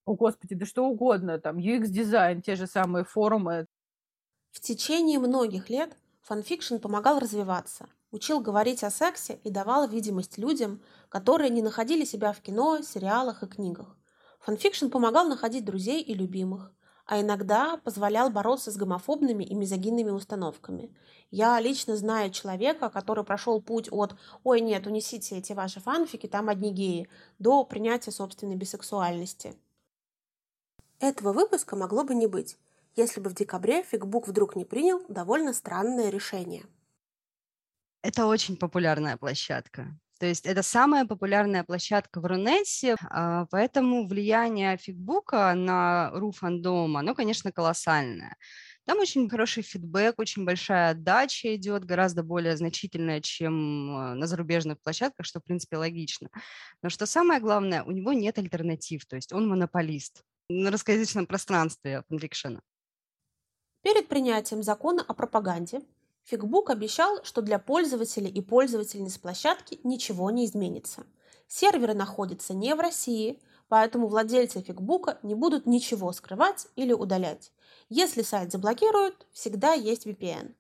О, 0.05 0.15
господи, 0.15 0.55
да 0.55 0.65
что 0.65 0.86
угодно, 0.86 1.39
там, 1.39 1.57
UX-дизайн, 1.57 2.41
те 2.41 2.55
же 2.55 2.67
самые 2.67 3.05
форумы. 3.05 3.67
В 4.51 4.60
течение 4.60 5.19
многих 5.19 5.69
лет 5.69 5.95
фанфикшн 6.22 6.77
помогал 6.77 7.19
развиваться, 7.19 7.88
учил 8.12 8.41
говорить 8.41 8.83
о 8.83 8.91
сексе 8.91 9.39
и 9.43 9.50
давал 9.50 9.88
видимость 9.88 10.38
людям, 10.38 10.81
которые 11.10 11.50
не 11.50 11.62
находили 11.62 12.03
себя 12.03 12.33
в 12.33 12.41
кино, 12.41 12.81
сериалах 12.81 13.43
и 13.43 13.48
книгах. 13.48 13.98
Фанфикшн 14.41 14.89
помогал 14.89 15.27
находить 15.29 15.63
друзей 15.63 16.01
и 16.01 16.13
любимых, 16.13 16.74
а 17.05 17.22
иногда 17.22 17.77
позволял 17.77 18.29
бороться 18.29 18.72
с 18.72 18.77
гомофобными 18.77 19.43
и 19.43 19.53
мизогинными 19.55 20.10
установками. 20.10 20.95
Я 21.31 21.60
лично 21.60 21.98
знаю 21.98 22.31
человека, 22.31 22.89
который 22.89 23.24
прошел 23.24 23.62
путь 23.62 23.89
от 23.91 24.15
«Ой, 24.43 24.62
нет, 24.62 24.88
унесите 24.88 25.38
эти 25.38 25.53
ваши 25.53 25.79
фанфики, 25.79 26.27
там 26.27 26.50
одни 26.50 26.72
геи» 26.72 27.10
до 27.39 27.65
принятия 27.65 28.12
собственной 28.12 28.55
бисексуальности. 28.55 29.55
Этого 31.00 31.33
выпуска 31.33 31.75
могло 31.75 32.03
бы 32.03 32.15
не 32.15 32.27
быть, 32.27 32.58
если 32.95 33.19
бы 33.19 33.30
в 33.30 33.36
декабре 33.36 33.84
Фигбук 33.84 34.27
вдруг 34.27 34.56
не 34.56 34.63
принял 34.63 35.01
довольно 35.10 35.54
странное 35.54 36.10
решение. 36.10 36.65
Это 38.01 38.27
очень 38.27 38.58
популярная 38.58 39.17
площадка. 39.17 39.99
То 40.19 40.26
есть 40.26 40.45
это 40.45 40.63
самая 40.63 41.06
популярная 41.06 41.63
площадка 41.63 42.21
в 42.21 42.26
Рунете, 42.26 42.95
а, 43.10 43.45
поэтому 43.52 44.08
влияние 44.08 44.78
Фигбука 44.78 45.54
на 45.56 46.12
ру 46.12 46.32
фандом, 46.32 46.97
оно, 46.97 47.15
конечно, 47.15 47.52
колоссальное. 47.52 48.36
Там 48.86 48.99
очень 48.99 49.30
хороший 49.30 49.63
фидбэк, 49.63 50.19
очень 50.19 50.43
большая 50.43 50.91
отдача 50.91 51.56
идет, 51.56 51.86
гораздо 51.86 52.21
более 52.21 52.58
значительная, 52.58 53.21
чем 53.21 53.95
а, 53.95 54.15
на 54.15 54.28
зарубежных 54.28 54.82
площадках, 54.82 55.26
что, 55.26 55.39
в 55.39 55.43
принципе, 55.43 55.78
логично. 55.78 56.30
Но 56.82 56.89
что 56.89 57.06
самое 57.06 57.39
главное, 57.39 57.84
у 57.84 57.91
него 57.91 58.13
нет 58.13 58.38
альтернатив, 58.38 59.06
то 59.06 59.15
есть 59.15 59.32
он 59.32 59.47
монополист 59.47 60.23
на 60.49 60.69
русскоязычном 60.69 61.26
пространстве 61.26 62.04
фанфикшена. 62.10 62.62
Перед 63.84 64.08
принятием 64.08 64.63
закона 64.63 65.04
о 65.06 65.13
пропаганде 65.13 65.82
Фигбук 66.23 66.69
обещал, 66.69 67.23
что 67.23 67.41
для 67.41 67.59
пользователей 67.59 68.29
и 68.29 68.41
пользовательниц 68.41 69.17
площадки 69.17 69.79
ничего 69.83 70.31
не 70.31 70.45
изменится. 70.45 71.05
Серверы 71.47 71.93
находятся 71.93 72.53
не 72.53 72.73
в 72.75 72.79
России, 72.79 73.41
поэтому 73.67 74.07
владельцы 74.07 74.62
Фигбука 74.62 75.19
не 75.21 75.36
будут 75.36 75.65
ничего 75.65 76.12
скрывать 76.13 76.67
или 76.75 76.93
удалять. 76.93 77.51
Если 77.89 78.21
сайт 78.21 78.51
заблокируют, 78.51 79.27
всегда 79.31 79.73
есть 79.73 80.07
VPN. 80.07 80.55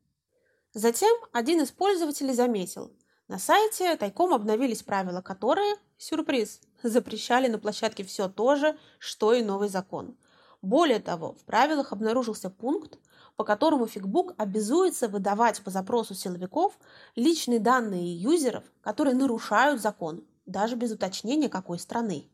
Затем 0.73 1.15
один 1.31 1.61
из 1.61 1.71
пользователей 1.71 2.33
заметил, 2.33 2.91
на 3.29 3.39
сайте 3.39 3.95
тайком 3.95 4.33
обновились 4.33 4.83
правила, 4.83 5.21
которые, 5.21 5.75
сюрприз, 5.97 6.59
запрещали 6.83 7.47
на 7.47 7.57
площадке 7.57 8.03
все 8.03 8.27
то 8.27 8.55
же, 8.55 8.77
что 8.99 9.33
и 9.33 9.41
новый 9.41 9.69
закон. 9.69 10.17
Более 10.61 10.99
того, 10.99 11.33
в 11.33 11.43
правилах 11.45 11.93
обнаружился 11.93 12.49
пункт, 12.49 12.97
по 13.35 13.43
которому 13.43 13.87
Фигбук 13.87 14.33
обязуется 14.37 15.07
выдавать 15.07 15.61
по 15.61 15.71
запросу 15.71 16.13
силовиков 16.13 16.77
личные 17.15 17.59
данные 17.59 18.15
юзеров, 18.15 18.63
которые 18.81 19.15
нарушают 19.15 19.81
закон, 19.81 20.23
даже 20.45 20.75
без 20.75 20.91
уточнения 20.91 21.49
какой 21.49 21.79
страны. 21.79 22.29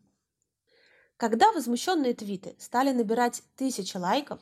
Когда 1.18 1.52
возмущенные 1.52 2.14
твиты 2.14 2.56
стали 2.60 2.92
набирать 2.92 3.44
тысячи 3.56 3.98
лайков, 3.98 4.40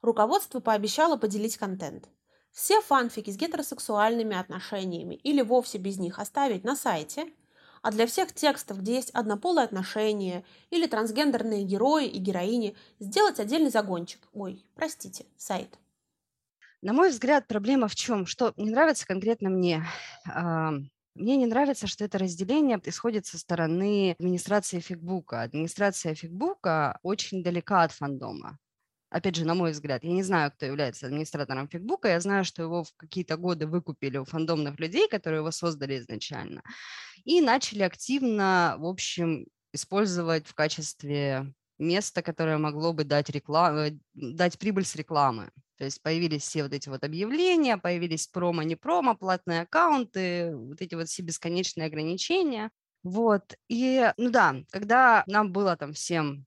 руководство 0.00 0.60
пообещало 0.60 1.16
поделить 1.16 1.56
контент. 1.56 2.08
Все 2.52 2.80
фанфики 2.80 3.30
с 3.30 3.36
гетеросексуальными 3.36 4.36
отношениями 4.36 5.14
или 5.14 5.42
вовсе 5.42 5.78
без 5.78 5.98
них 5.98 6.18
оставить 6.18 6.64
на 6.64 6.76
сайте, 6.76 7.32
а 7.82 7.90
для 7.90 8.06
всех 8.06 8.32
текстов, 8.34 8.80
где 8.80 8.94
есть 8.96 9.10
однополые 9.10 9.64
отношения 9.64 10.44
или 10.70 10.86
трансгендерные 10.86 11.64
герои 11.64 12.06
и 12.06 12.18
героини, 12.18 12.76
сделать 12.98 13.40
отдельный 13.40 13.70
загончик. 13.70 14.20
Ой, 14.32 14.64
простите, 14.74 15.26
сайт. 15.36 15.78
На 16.82 16.92
мой 16.92 17.10
взгляд, 17.10 17.46
проблема 17.46 17.88
в 17.88 17.94
чем? 17.94 18.26
Что 18.26 18.52
не 18.56 18.70
нравится 18.70 19.06
конкретно 19.06 19.50
мне? 19.50 19.84
Мне 21.14 21.36
не 21.36 21.46
нравится, 21.46 21.86
что 21.86 22.04
это 22.04 22.18
разделение 22.18 22.80
исходит 22.84 23.26
со 23.26 23.38
стороны 23.38 24.16
администрации 24.18 24.80
Фигбука. 24.80 25.42
Администрация 25.42 26.14
Фигбука 26.14 26.98
очень 27.02 27.42
далека 27.42 27.82
от 27.82 27.92
фандома 27.92 28.58
опять 29.10 29.36
же, 29.36 29.44
на 29.44 29.54
мой 29.54 29.72
взгляд, 29.72 30.04
я 30.04 30.12
не 30.12 30.22
знаю, 30.22 30.52
кто 30.52 30.66
является 30.66 31.06
администратором 31.06 31.68
Фигбука, 31.68 32.08
я 32.08 32.20
знаю, 32.20 32.44
что 32.44 32.62
его 32.62 32.84
в 32.84 32.92
какие-то 32.96 33.36
годы 33.36 33.66
выкупили 33.66 34.18
у 34.18 34.24
фандомных 34.24 34.78
людей, 34.78 35.08
которые 35.08 35.40
его 35.40 35.50
создали 35.50 35.98
изначально, 35.98 36.62
и 37.24 37.40
начали 37.40 37.82
активно, 37.82 38.76
в 38.78 38.86
общем, 38.86 39.46
использовать 39.72 40.46
в 40.46 40.54
качестве 40.54 41.52
места, 41.78 42.22
которое 42.22 42.58
могло 42.58 42.92
бы 42.92 43.04
дать, 43.04 43.30
рекламу, 43.30 43.78
э, 43.78 43.98
дать 44.14 44.58
прибыль 44.58 44.84
с 44.84 44.96
рекламы. 44.96 45.50
То 45.80 45.86
есть 45.86 46.02
появились 46.02 46.42
все 46.42 46.62
вот 46.62 46.74
эти 46.74 46.90
вот 46.90 47.02
объявления, 47.04 47.78
появились 47.78 48.26
промо, 48.26 48.62
не 48.64 48.76
промо, 48.76 49.14
платные 49.14 49.62
аккаунты, 49.62 50.54
вот 50.54 50.82
эти 50.82 50.94
вот 50.94 51.08
все 51.08 51.22
бесконечные 51.22 51.86
ограничения. 51.86 52.70
Вот, 53.02 53.54
и, 53.66 54.12
ну 54.18 54.28
да, 54.28 54.56
когда 54.72 55.24
нам 55.26 55.52
было 55.52 55.78
там 55.78 55.94
всем 55.94 56.44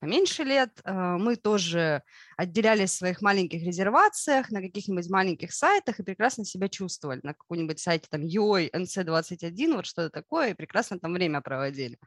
поменьше 0.00 0.42
лет, 0.42 0.80
а, 0.82 1.16
мы 1.16 1.36
тоже 1.36 2.02
отделялись 2.36 2.90
в 2.90 2.96
своих 2.96 3.22
маленьких 3.22 3.62
резервациях 3.62 4.50
на 4.50 4.60
каких-нибудь 4.60 5.08
маленьких 5.08 5.52
сайтах 5.52 6.00
и 6.00 6.02
прекрасно 6.02 6.44
себя 6.44 6.68
чувствовали 6.68 7.20
на 7.22 7.34
каком-нибудь 7.34 7.78
сайте 7.78 8.08
там 8.10 8.22
UI, 8.22 8.68
NC21, 8.72 9.76
вот 9.76 9.86
что-то 9.86 10.10
такое, 10.10 10.50
и 10.50 10.54
прекрасно 10.54 10.98
там 10.98 11.12
время 11.12 11.40
проводили. 11.40 12.00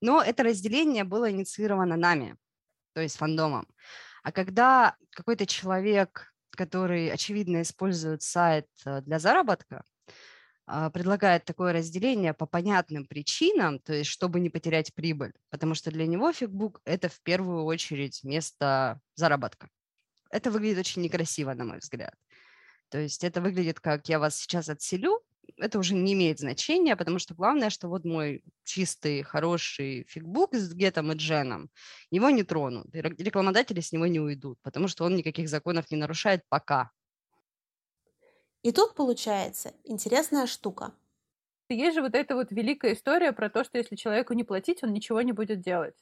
Но 0.00 0.22
это 0.22 0.44
разделение 0.44 1.04
было 1.04 1.30
инициировано 1.30 1.98
нами, 1.98 2.36
то 2.94 3.02
есть 3.02 3.18
фандомом. 3.18 3.68
А 4.22 4.32
когда 4.32 4.96
какой-то 5.10 5.46
человек, 5.46 6.32
который, 6.50 7.10
очевидно, 7.10 7.62
использует 7.62 8.22
сайт 8.22 8.66
э, 8.84 9.00
для 9.02 9.18
заработка, 9.18 9.84
а, 10.72 10.88
предлагает 10.90 11.44
такое 11.44 11.72
разделение 11.72 12.32
по 12.32 12.46
понятным 12.46 13.04
причинам, 13.04 13.80
то 13.80 13.92
есть 13.92 14.08
чтобы 14.08 14.38
не 14.38 14.50
потерять 14.50 14.94
прибыль, 14.94 15.32
потому 15.50 15.74
что 15.74 15.90
для 15.90 16.06
него 16.06 16.32
фигбук– 16.32 16.80
это 16.84 17.08
в 17.08 17.20
первую 17.22 17.64
очередь 17.64 18.22
место 18.22 19.00
заработка. 19.16 19.68
Это 20.30 20.52
выглядит 20.52 20.78
очень 20.78 21.02
некрасиво, 21.02 21.54
на 21.54 21.64
мой 21.64 21.78
взгляд. 21.78 22.14
То 22.88 22.98
есть 22.98 23.24
это 23.24 23.40
выглядит 23.40 23.80
как 23.80 24.08
я 24.08 24.20
вас 24.20 24.36
сейчас 24.36 24.68
отселю, 24.68 25.20
это 25.60 25.78
уже 25.78 25.94
не 25.94 26.12
имеет 26.14 26.38
значения, 26.38 26.96
потому 26.96 27.18
что 27.18 27.34
главное, 27.34 27.70
что 27.70 27.88
вот 27.88 28.04
мой 28.04 28.42
чистый, 28.64 29.22
хороший 29.22 30.04
фигбук 30.08 30.54
с 30.54 30.72
гетом 30.74 31.12
и 31.12 31.16
дженом, 31.16 31.70
его 32.10 32.30
не 32.30 32.42
тронут, 32.42 32.86
рекламодатели 32.94 33.80
с 33.80 33.92
него 33.92 34.06
не 34.06 34.20
уйдут, 34.20 34.58
потому 34.62 34.88
что 34.88 35.04
он 35.04 35.16
никаких 35.16 35.48
законов 35.48 35.90
не 35.90 35.96
нарушает 35.96 36.42
пока. 36.48 36.90
И 38.62 38.72
тут 38.72 38.94
получается 38.94 39.74
интересная 39.84 40.46
штука. 40.46 40.92
Есть 41.68 41.94
же 41.94 42.02
вот 42.02 42.14
эта 42.14 42.34
вот 42.34 42.50
великая 42.50 42.94
история 42.94 43.32
про 43.32 43.48
то, 43.48 43.64
что 43.64 43.78
если 43.78 43.96
человеку 43.96 44.32
не 44.34 44.44
платить, 44.44 44.82
он 44.82 44.92
ничего 44.92 45.22
не 45.22 45.32
будет 45.32 45.60
делать. 45.60 45.96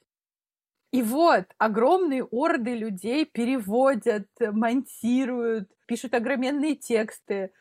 И 0.91 1.03
вот 1.03 1.45
огромные 1.59 2.25
орды 2.25 2.75
людей 2.75 3.27
переводят, 3.27 4.29
монтируют, 4.41 5.71
пишут 5.87 6.15
огроменные 6.15 6.77
тексты, 6.77 7.53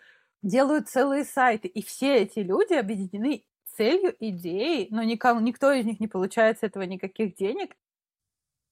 делают 0.42 0.90
целые 0.90 1.26
сайты. 1.26 1.68
И 1.68 1.84
все 1.84 2.16
эти 2.18 2.40
люди 2.40 2.74
объединены 2.74 3.46
целью, 3.76 4.16
идеей, 4.20 4.88
но 4.92 5.04
никому, 5.04 5.40
никто 5.40 5.72
из 5.72 5.86
них 5.86 6.00
не 6.00 6.08
получает 6.08 6.60
с 6.60 6.64
этого 6.64 6.84
никаких 6.84 7.36
денег. 7.36 7.76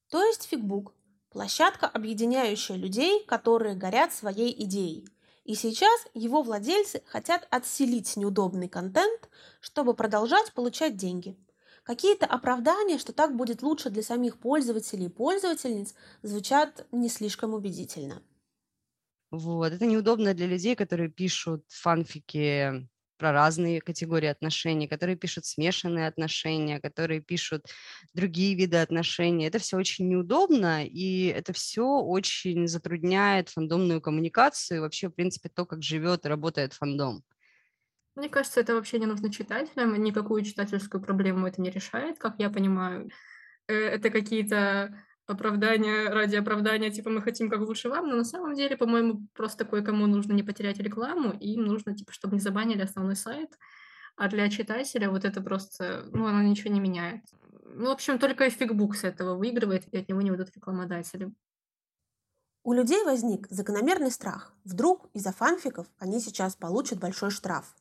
То 0.10 0.24
есть 0.24 0.48
фигбук– 0.48 0.94
площадка, 1.30 1.88
объединяющая 1.88 2.76
людей, 2.76 3.24
которые 3.26 3.76
горят 3.76 4.14
своей 4.14 4.52
идеей. 4.64 5.08
И 5.44 5.54
сейчас 5.54 6.08
его 6.16 6.42
владельцы 6.42 7.04
хотят 7.06 7.48
отселить 7.52 8.18
неудобный 8.18 8.68
контент, 8.68 9.30
чтобы 9.60 9.94
продолжать 9.94 10.54
получать 10.54 10.96
деньги. 10.96 11.38
Какие-то 11.84 12.26
оправдания, 12.26 12.98
что 12.98 13.14
так 13.14 13.36
будет 13.36 13.62
лучше 13.62 13.92
для 13.92 14.02
самих 14.02 14.40
пользователей 14.40 15.06
и 15.06 15.10
пользовательниц, 15.10 15.94
звучат 16.24 16.88
не 16.92 17.10
слишком 17.10 17.54
убедительно. 17.54 18.24
Вот. 19.32 19.74
Это 19.74 19.86
неудобно 19.86 20.34
для 20.34 20.48
людей, 20.48 20.76
которые 20.76 21.10
пишут 21.10 21.64
фанфики 21.70 22.88
про 23.18 23.32
разные 23.32 23.82
категории 23.82 24.28
отношений, 24.28 24.88
которые 24.88 25.16
пишут 25.16 25.46
смешанные 25.46 26.08
отношения, 26.08 26.80
которые 26.80 27.22
пишут 27.22 27.66
другие 28.14 28.56
виды 28.56 28.78
отношений. 28.78 29.46
Это 29.46 29.60
все 29.60 29.78
очень 29.78 30.10
неудобно, 30.10 30.86
и 30.86 31.28
это 31.28 31.54
все 31.54 31.86
очень 31.86 32.68
затрудняет 32.68 33.50
фандомную 33.50 34.02
коммуникацию 34.02 34.82
вообще, 34.82 35.08
в 35.08 35.14
принципе, 35.14 35.50
то, 35.50 35.66
как 35.66 35.82
живет 35.82 36.26
и 36.26 36.30
работает 36.30 36.74
фандом. 36.74 37.24
Мне 38.16 38.30
кажется, 38.30 38.62
это 38.62 38.76
вообще 38.76 39.00
не 39.00 39.06
нужно 39.06 39.32
читателям, 39.32 40.02
никакую 40.02 40.44
читательскую 40.44 41.02
проблему 41.02 41.48
это 41.48 41.62
не 41.62 41.70
решает, 41.70 42.18
как 42.18 42.36
я 42.40 42.50
понимаю. 42.50 43.10
Э, 43.68 43.74
это 43.74 44.10
какие-то 44.10 44.98
оправдания 45.28 46.10
ради 46.10 46.36
оправдания, 46.36 46.92
типа 46.92 47.10
мы 47.10 47.22
хотим 47.22 47.50
как 47.50 47.60
лучше 47.62 47.90
вам, 47.90 48.10
но 48.10 48.16
на 48.16 48.24
самом 48.24 48.54
деле, 48.54 48.78
по-моему, 48.78 49.28
просто 49.34 49.66
кое-кому 49.66 50.08
нужно 50.08 50.34
не 50.34 50.44
потерять 50.44 50.80
рекламу, 50.80 51.32
и 51.32 51.54
им 51.54 51.64
нужно, 51.64 51.96
типа, 51.96 52.12
чтобы 52.12 52.36
не 52.36 52.42
забанили 52.42 52.82
основной 52.82 53.16
сайт, 53.16 53.58
а 54.16 54.30
для 54.30 54.50
читателя 54.50 55.10
вот 55.10 55.26
это 55.26 55.42
просто, 55.42 56.06
ну, 56.14 56.26
оно 56.26 56.42
ничего 56.42 56.74
не 56.74 56.80
меняет. 56.80 57.22
Ну, 57.64 57.88
в 57.88 57.92
общем, 57.92 58.20
только 58.20 58.50
фигбук 58.50 58.96
с 58.96 59.04
этого 59.04 59.36
выигрывает, 59.36 59.88
и 59.92 59.98
от 59.98 60.08
него 60.08 60.22
не 60.22 60.30
выйдут 60.30 60.56
рекламодатели. 60.56 61.34
У 62.64 62.74
людей 62.74 63.04
возник 63.04 63.48
закономерный 63.50 64.12
страх. 64.12 64.54
Вдруг 64.64 65.10
из-за 65.14 65.32
фанфиков 65.32 65.88
они 66.00 66.20
сейчас 66.20 66.56
получат 66.56 67.00
большой 67.00 67.30
штраф. 67.30 67.76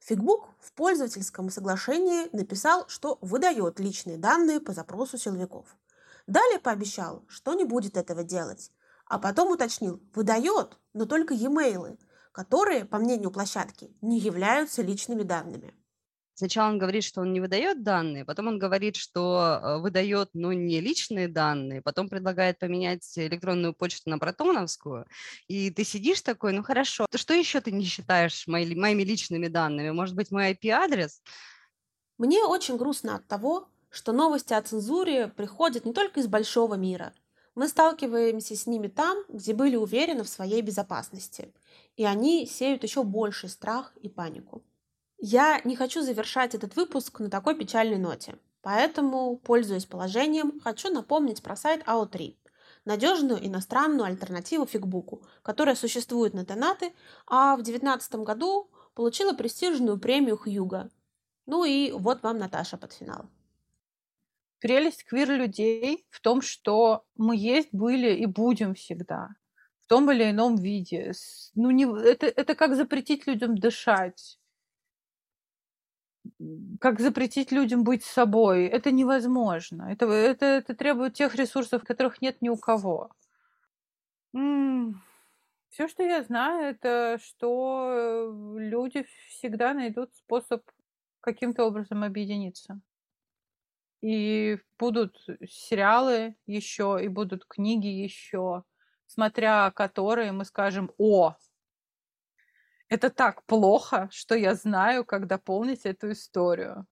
Фигбук 0.00 0.48
в 0.60 0.72
пользовательском 0.72 1.50
соглашении 1.50 2.34
написал, 2.34 2.88
что 2.88 3.18
выдает 3.20 3.78
личные 3.80 4.16
данные 4.16 4.60
по 4.60 4.72
запросу 4.72 5.18
силовиков– 5.18 5.76
Далее 6.28 6.60
пообещал, 6.60 7.24
что 7.26 7.54
не 7.54 7.64
будет 7.64 7.96
этого 7.96 8.22
делать. 8.22 8.70
А 9.06 9.18
потом 9.18 9.50
уточнил, 9.50 10.02
выдает, 10.14 10.78
но 10.92 11.06
только 11.06 11.32
e-mail, 11.32 11.98
которые, 12.32 12.84
по 12.84 12.98
мнению 12.98 13.30
площадки, 13.30 13.96
не 14.02 14.20
являются 14.20 14.82
личными 14.82 15.22
данными. 15.22 15.72
Сначала 16.34 16.68
он 16.68 16.78
говорит, 16.78 17.02
что 17.02 17.22
он 17.22 17.32
не 17.32 17.40
выдает 17.40 17.82
данные, 17.82 18.26
потом 18.26 18.48
он 18.48 18.58
говорит, 18.58 18.96
что 18.96 19.40
э, 19.40 19.78
выдает, 19.78 20.28
но 20.34 20.52
не 20.52 20.80
личные 20.80 21.28
данные, 21.28 21.80
потом 21.80 22.10
предлагает 22.10 22.58
поменять 22.58 23.10
электронную 23.16 23.72
почту 23.72 24.10
на 24.10 24.18
протоновскую, 24.18 25.06
и 25.48 25.70
ты 25.70 25.82
сидишь 25.82 26.20
такой, 26.20 26.52
ну 26.52 26.62
хорошо, 26.62 27.06
что 27.12 27.32
еще 27.32 27.62
ты 27.62 27.72
не 27.72 27.86
считаешь 27.86 28.46
мои, 28.46 28.76
моими 28.76 29.02
личными 29.02 29.48
данными? 29.48 29.90
Может 29.90 30.14
быть, 30.14 30.30
мой 30.30 30.52
IP-адрес? 30.52 31.22
Мне 32.18 32.44
очень 32.44 32.76
грустно 32.76 33.16
от 33.16 33.26
того, 33.26 33.68
что 33.98 34.12
новости 34.12 34.52
о 34.52 34.62
цензуре 34.62 35.26
приходят 35.26 35.84
не 35.84 35.92
только 35.92 36.20
из 36.20 36.28
большого 36.28 36.74
мира. 36.74 37.12
Мы 37.56 37.66
сталкиваемся 37.66 38.54
с 38.54 38.68
ними 38.68 38.86
там, 38.86 39.24
где 39.28 39.52
были 39.52 39.74
уверены 39.74 40.22
в 40.22 40.28
своей 40.28 40.62
безопасности, 40.62 41.52
и 41.96 42.04
они 42.04 42.46
сеют 42.46 42.84
еще 42.84 43.02
больше 43.02 43.48
страх 43.48 43.92
и 44.00 44.08
панику. 44.08 44.62
Я 45.18 45.60
не 45.64 45.74
хочу 45.74 46.02
завершать 46.02 46.54
этот 46.54 46.76
выпуск 46.76 47.18
на 47.18 47.28
такой 47.28 47.56
печальной 47.56 47.98
ноте, 47.98 48.38
поэтому, 48.62 49.36
пользуясь 49.36 49.84
положением, 49.84 50.60
хочу 50.60 50.92
напомнить 50.92 51.42
про 51.42 51.56
сайт 51.56 51.82
AO3, 51.82 52.36
надежную 52.84 53.44
иностранную 53.44 54.04
альтернативу 54.04 54.64
фигбуку, 54.64 55.24
которая 55.42 55.74
существует 55.74 56.34
на 56.34 56.44
донаты, 56.44 56.92
а 57.26 57.56
в 57.56 57.62
2019 57.62 58.14
году 58.22 58.70
получила 58.94 59.32
престижную 59.32 59.98
премию 59.98 60.36
Хьюга. 60.36 60.88
Ну 61.46 61.64
и 61.64 61.90
вот 61.90 62.22
вам 62.22 62.38
Наташа 62.38 62.76
под 62.76 62.92
финал 62.92 63.28
прелесть 64.60 65.04
квир-людей 65.04 66.06
в 66.10 66.20
том, 66.20 66.42
что 66.42 67.04
мы 67.16 67.36
есть, 67.36 67.68
были 67.72 68.14
и 68.14 68.26
будем 68.26 68.74
всегда. 68.74 69.30
В 69.80 69.86
том 69.86 70.10
или 70.10 70.30
ином 70.30 70.56
виде. 70.56 71.12
Ну, 71.54 71.70
не, 71.70 71.84
это, 71.84 72.26
это 72.26 72.54
как 72.54 72.76
запретить 72.76 73.26
людям 73.26 73.56
дышать. 73.56 74.38
Как 76.80 77.00
запретить 77.00 77.52
людям 77.52 77.84
быть 77.84 78.04
собой. 78.04 78.66
Это 78.66 78.90
невозможно. 78.90 79.90
Это, 79.90 80.06
это, 80.06 80.46
это 80.46 80.74
требует 80.74 81.14
тех 81.14 81.34
ресурсов, 81.34 81.84
которых 81.84 82.20
нет 82.20 82.42
ни 82.42 82.48
у 82.48 82.56
кого. 82.56 83.10
Все, 84.32 85.86
что 85.88 86.02
я 86.02 86.22
знаю, 86.22 86.74
это 86.74 87.18
что 87.22 88.34
люди 88.58 89.06
всегда 89.28 89.74
найдут 89.74 90.14
способ 90.14 90.62
каким-то 91.20 91.64
образом 91.64 92.04
объединиться. 92.04 92.80
И 94.00 94.58
будут 94.78 95.16
сериалы 95.48 96.36
еще, 96.46 96.98
и 97.02 97.08
будут 97.08 97.44
книги 97.46 97.88
еще, 97.88 98.62
смотря 99.06 99.70
которые 99.72 100.32
мы 100.32 100.44
скажем, 100.44 100.92
о, 100.98 101.34
это 102.88 103.10
так 103.10 103.44
плохо, 103.46 104.08
что 104.10 104.34
я 104.34 104.54
знаю, 104.54 105.04
как 105.04 105.26
дополнить 105.26 105.84
эту 105.84 106.12
историю. 106.12 106.86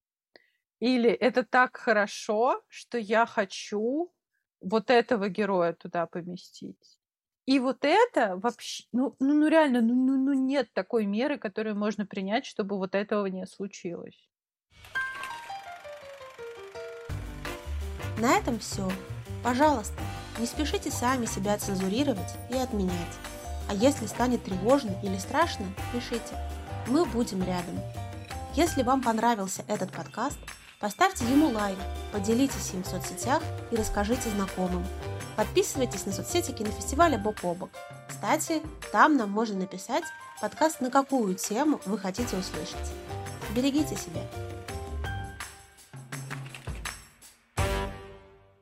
Или 0.80 1.10
это 1.10 1.44
так 1.44 1.76
хорошо, 1.76 2.62
что 2.68 2.98
я 2.98 3.26
хочу 3.26 4.12
вот 4.60 4.90
этого 4.90 5.28
героя 5.28 5.74
туда 5.74 6.06
поместить. 6.06 6.98
И 7.46 7.60
вот 7.60 7.78
это 7.84 8.36
вообще, 8.36 8.84
ну, 8.92 9.16
ну, 9.20 9.34
ну 9.34 9.48
реально, 9.48 9.80
ну, 9.80 9.94
ну, 9.94 10.16
ну 10.18 10.32
нет 10.34 10.72
такой 10.74 11.06
меры, 11.06 11.38
которую 11.38 11.76
можно 11.76 12.06
принять, 12.06 12.46
чтобы 12.46 12.76
вот 12.78 12.94
этого 12.94 13.26
не 13.26 13.46
случилось. 13.46 14.28
На 18.18 18.36
этом 18.36 18.58
все. 18.58 18.90
Пожалуйста, 19.42 20.00
не 20.38 20.46
спешите 20.46 20.90
сами 20.90 21.26
себя 21.26 21.58
цензурировать 21.58 22.34
и 22.50 22.56
отменять. 22.56 23.14
А 23.68 23.74
если 23.74 24.06
станет 24.06 24.44
тревожно 24.44 24.92
или 25.02 25.18
страшно, 25.18 25.66
пишите. 25.92 26.36
Мы 26.86 27.04
будем 27.04 27.42
рядом. 27.42 27.80
Если 28.54 28.82
вам 28.82 29.02
понравился 29.02 29.64
этот 29.68 29.92
подкаст, 29.92 30.38
поставьте 30.80 31.24
ему 31.24 31.50
лайк, 31.50 31.76
поделитесь 32.12 32.70
им 32.72 32.84
в 32.84 32.86
соцсетях 32.86 33.42
и 33.70 33.76
расскажите 33.76 34.30
знакомым. 34.30 34.84
Подписывайтесь 35.36 36.06
на 36.06 36.12
соцсети 36.12 36.52
кинофестиваля 36.52 37.18
«Бок 37.18 37.36
о 37.42 37.54
бок». 37.54 37.70
Кстати, 38.08 38.62
там 38.92 39.16
нам 39.16 39.30
можно 39.30 39.58
написать 39.58 40.04
подкаст 40.40 40.80
на 40.80 40.90
какую 40.90 41.34
тему 41.34 41.80
вы 41.84 41.98
хотите 41.98 42.36
услышать. 42.36 42.92
Берегите 43.54 43.96
себя. 43.96 44.22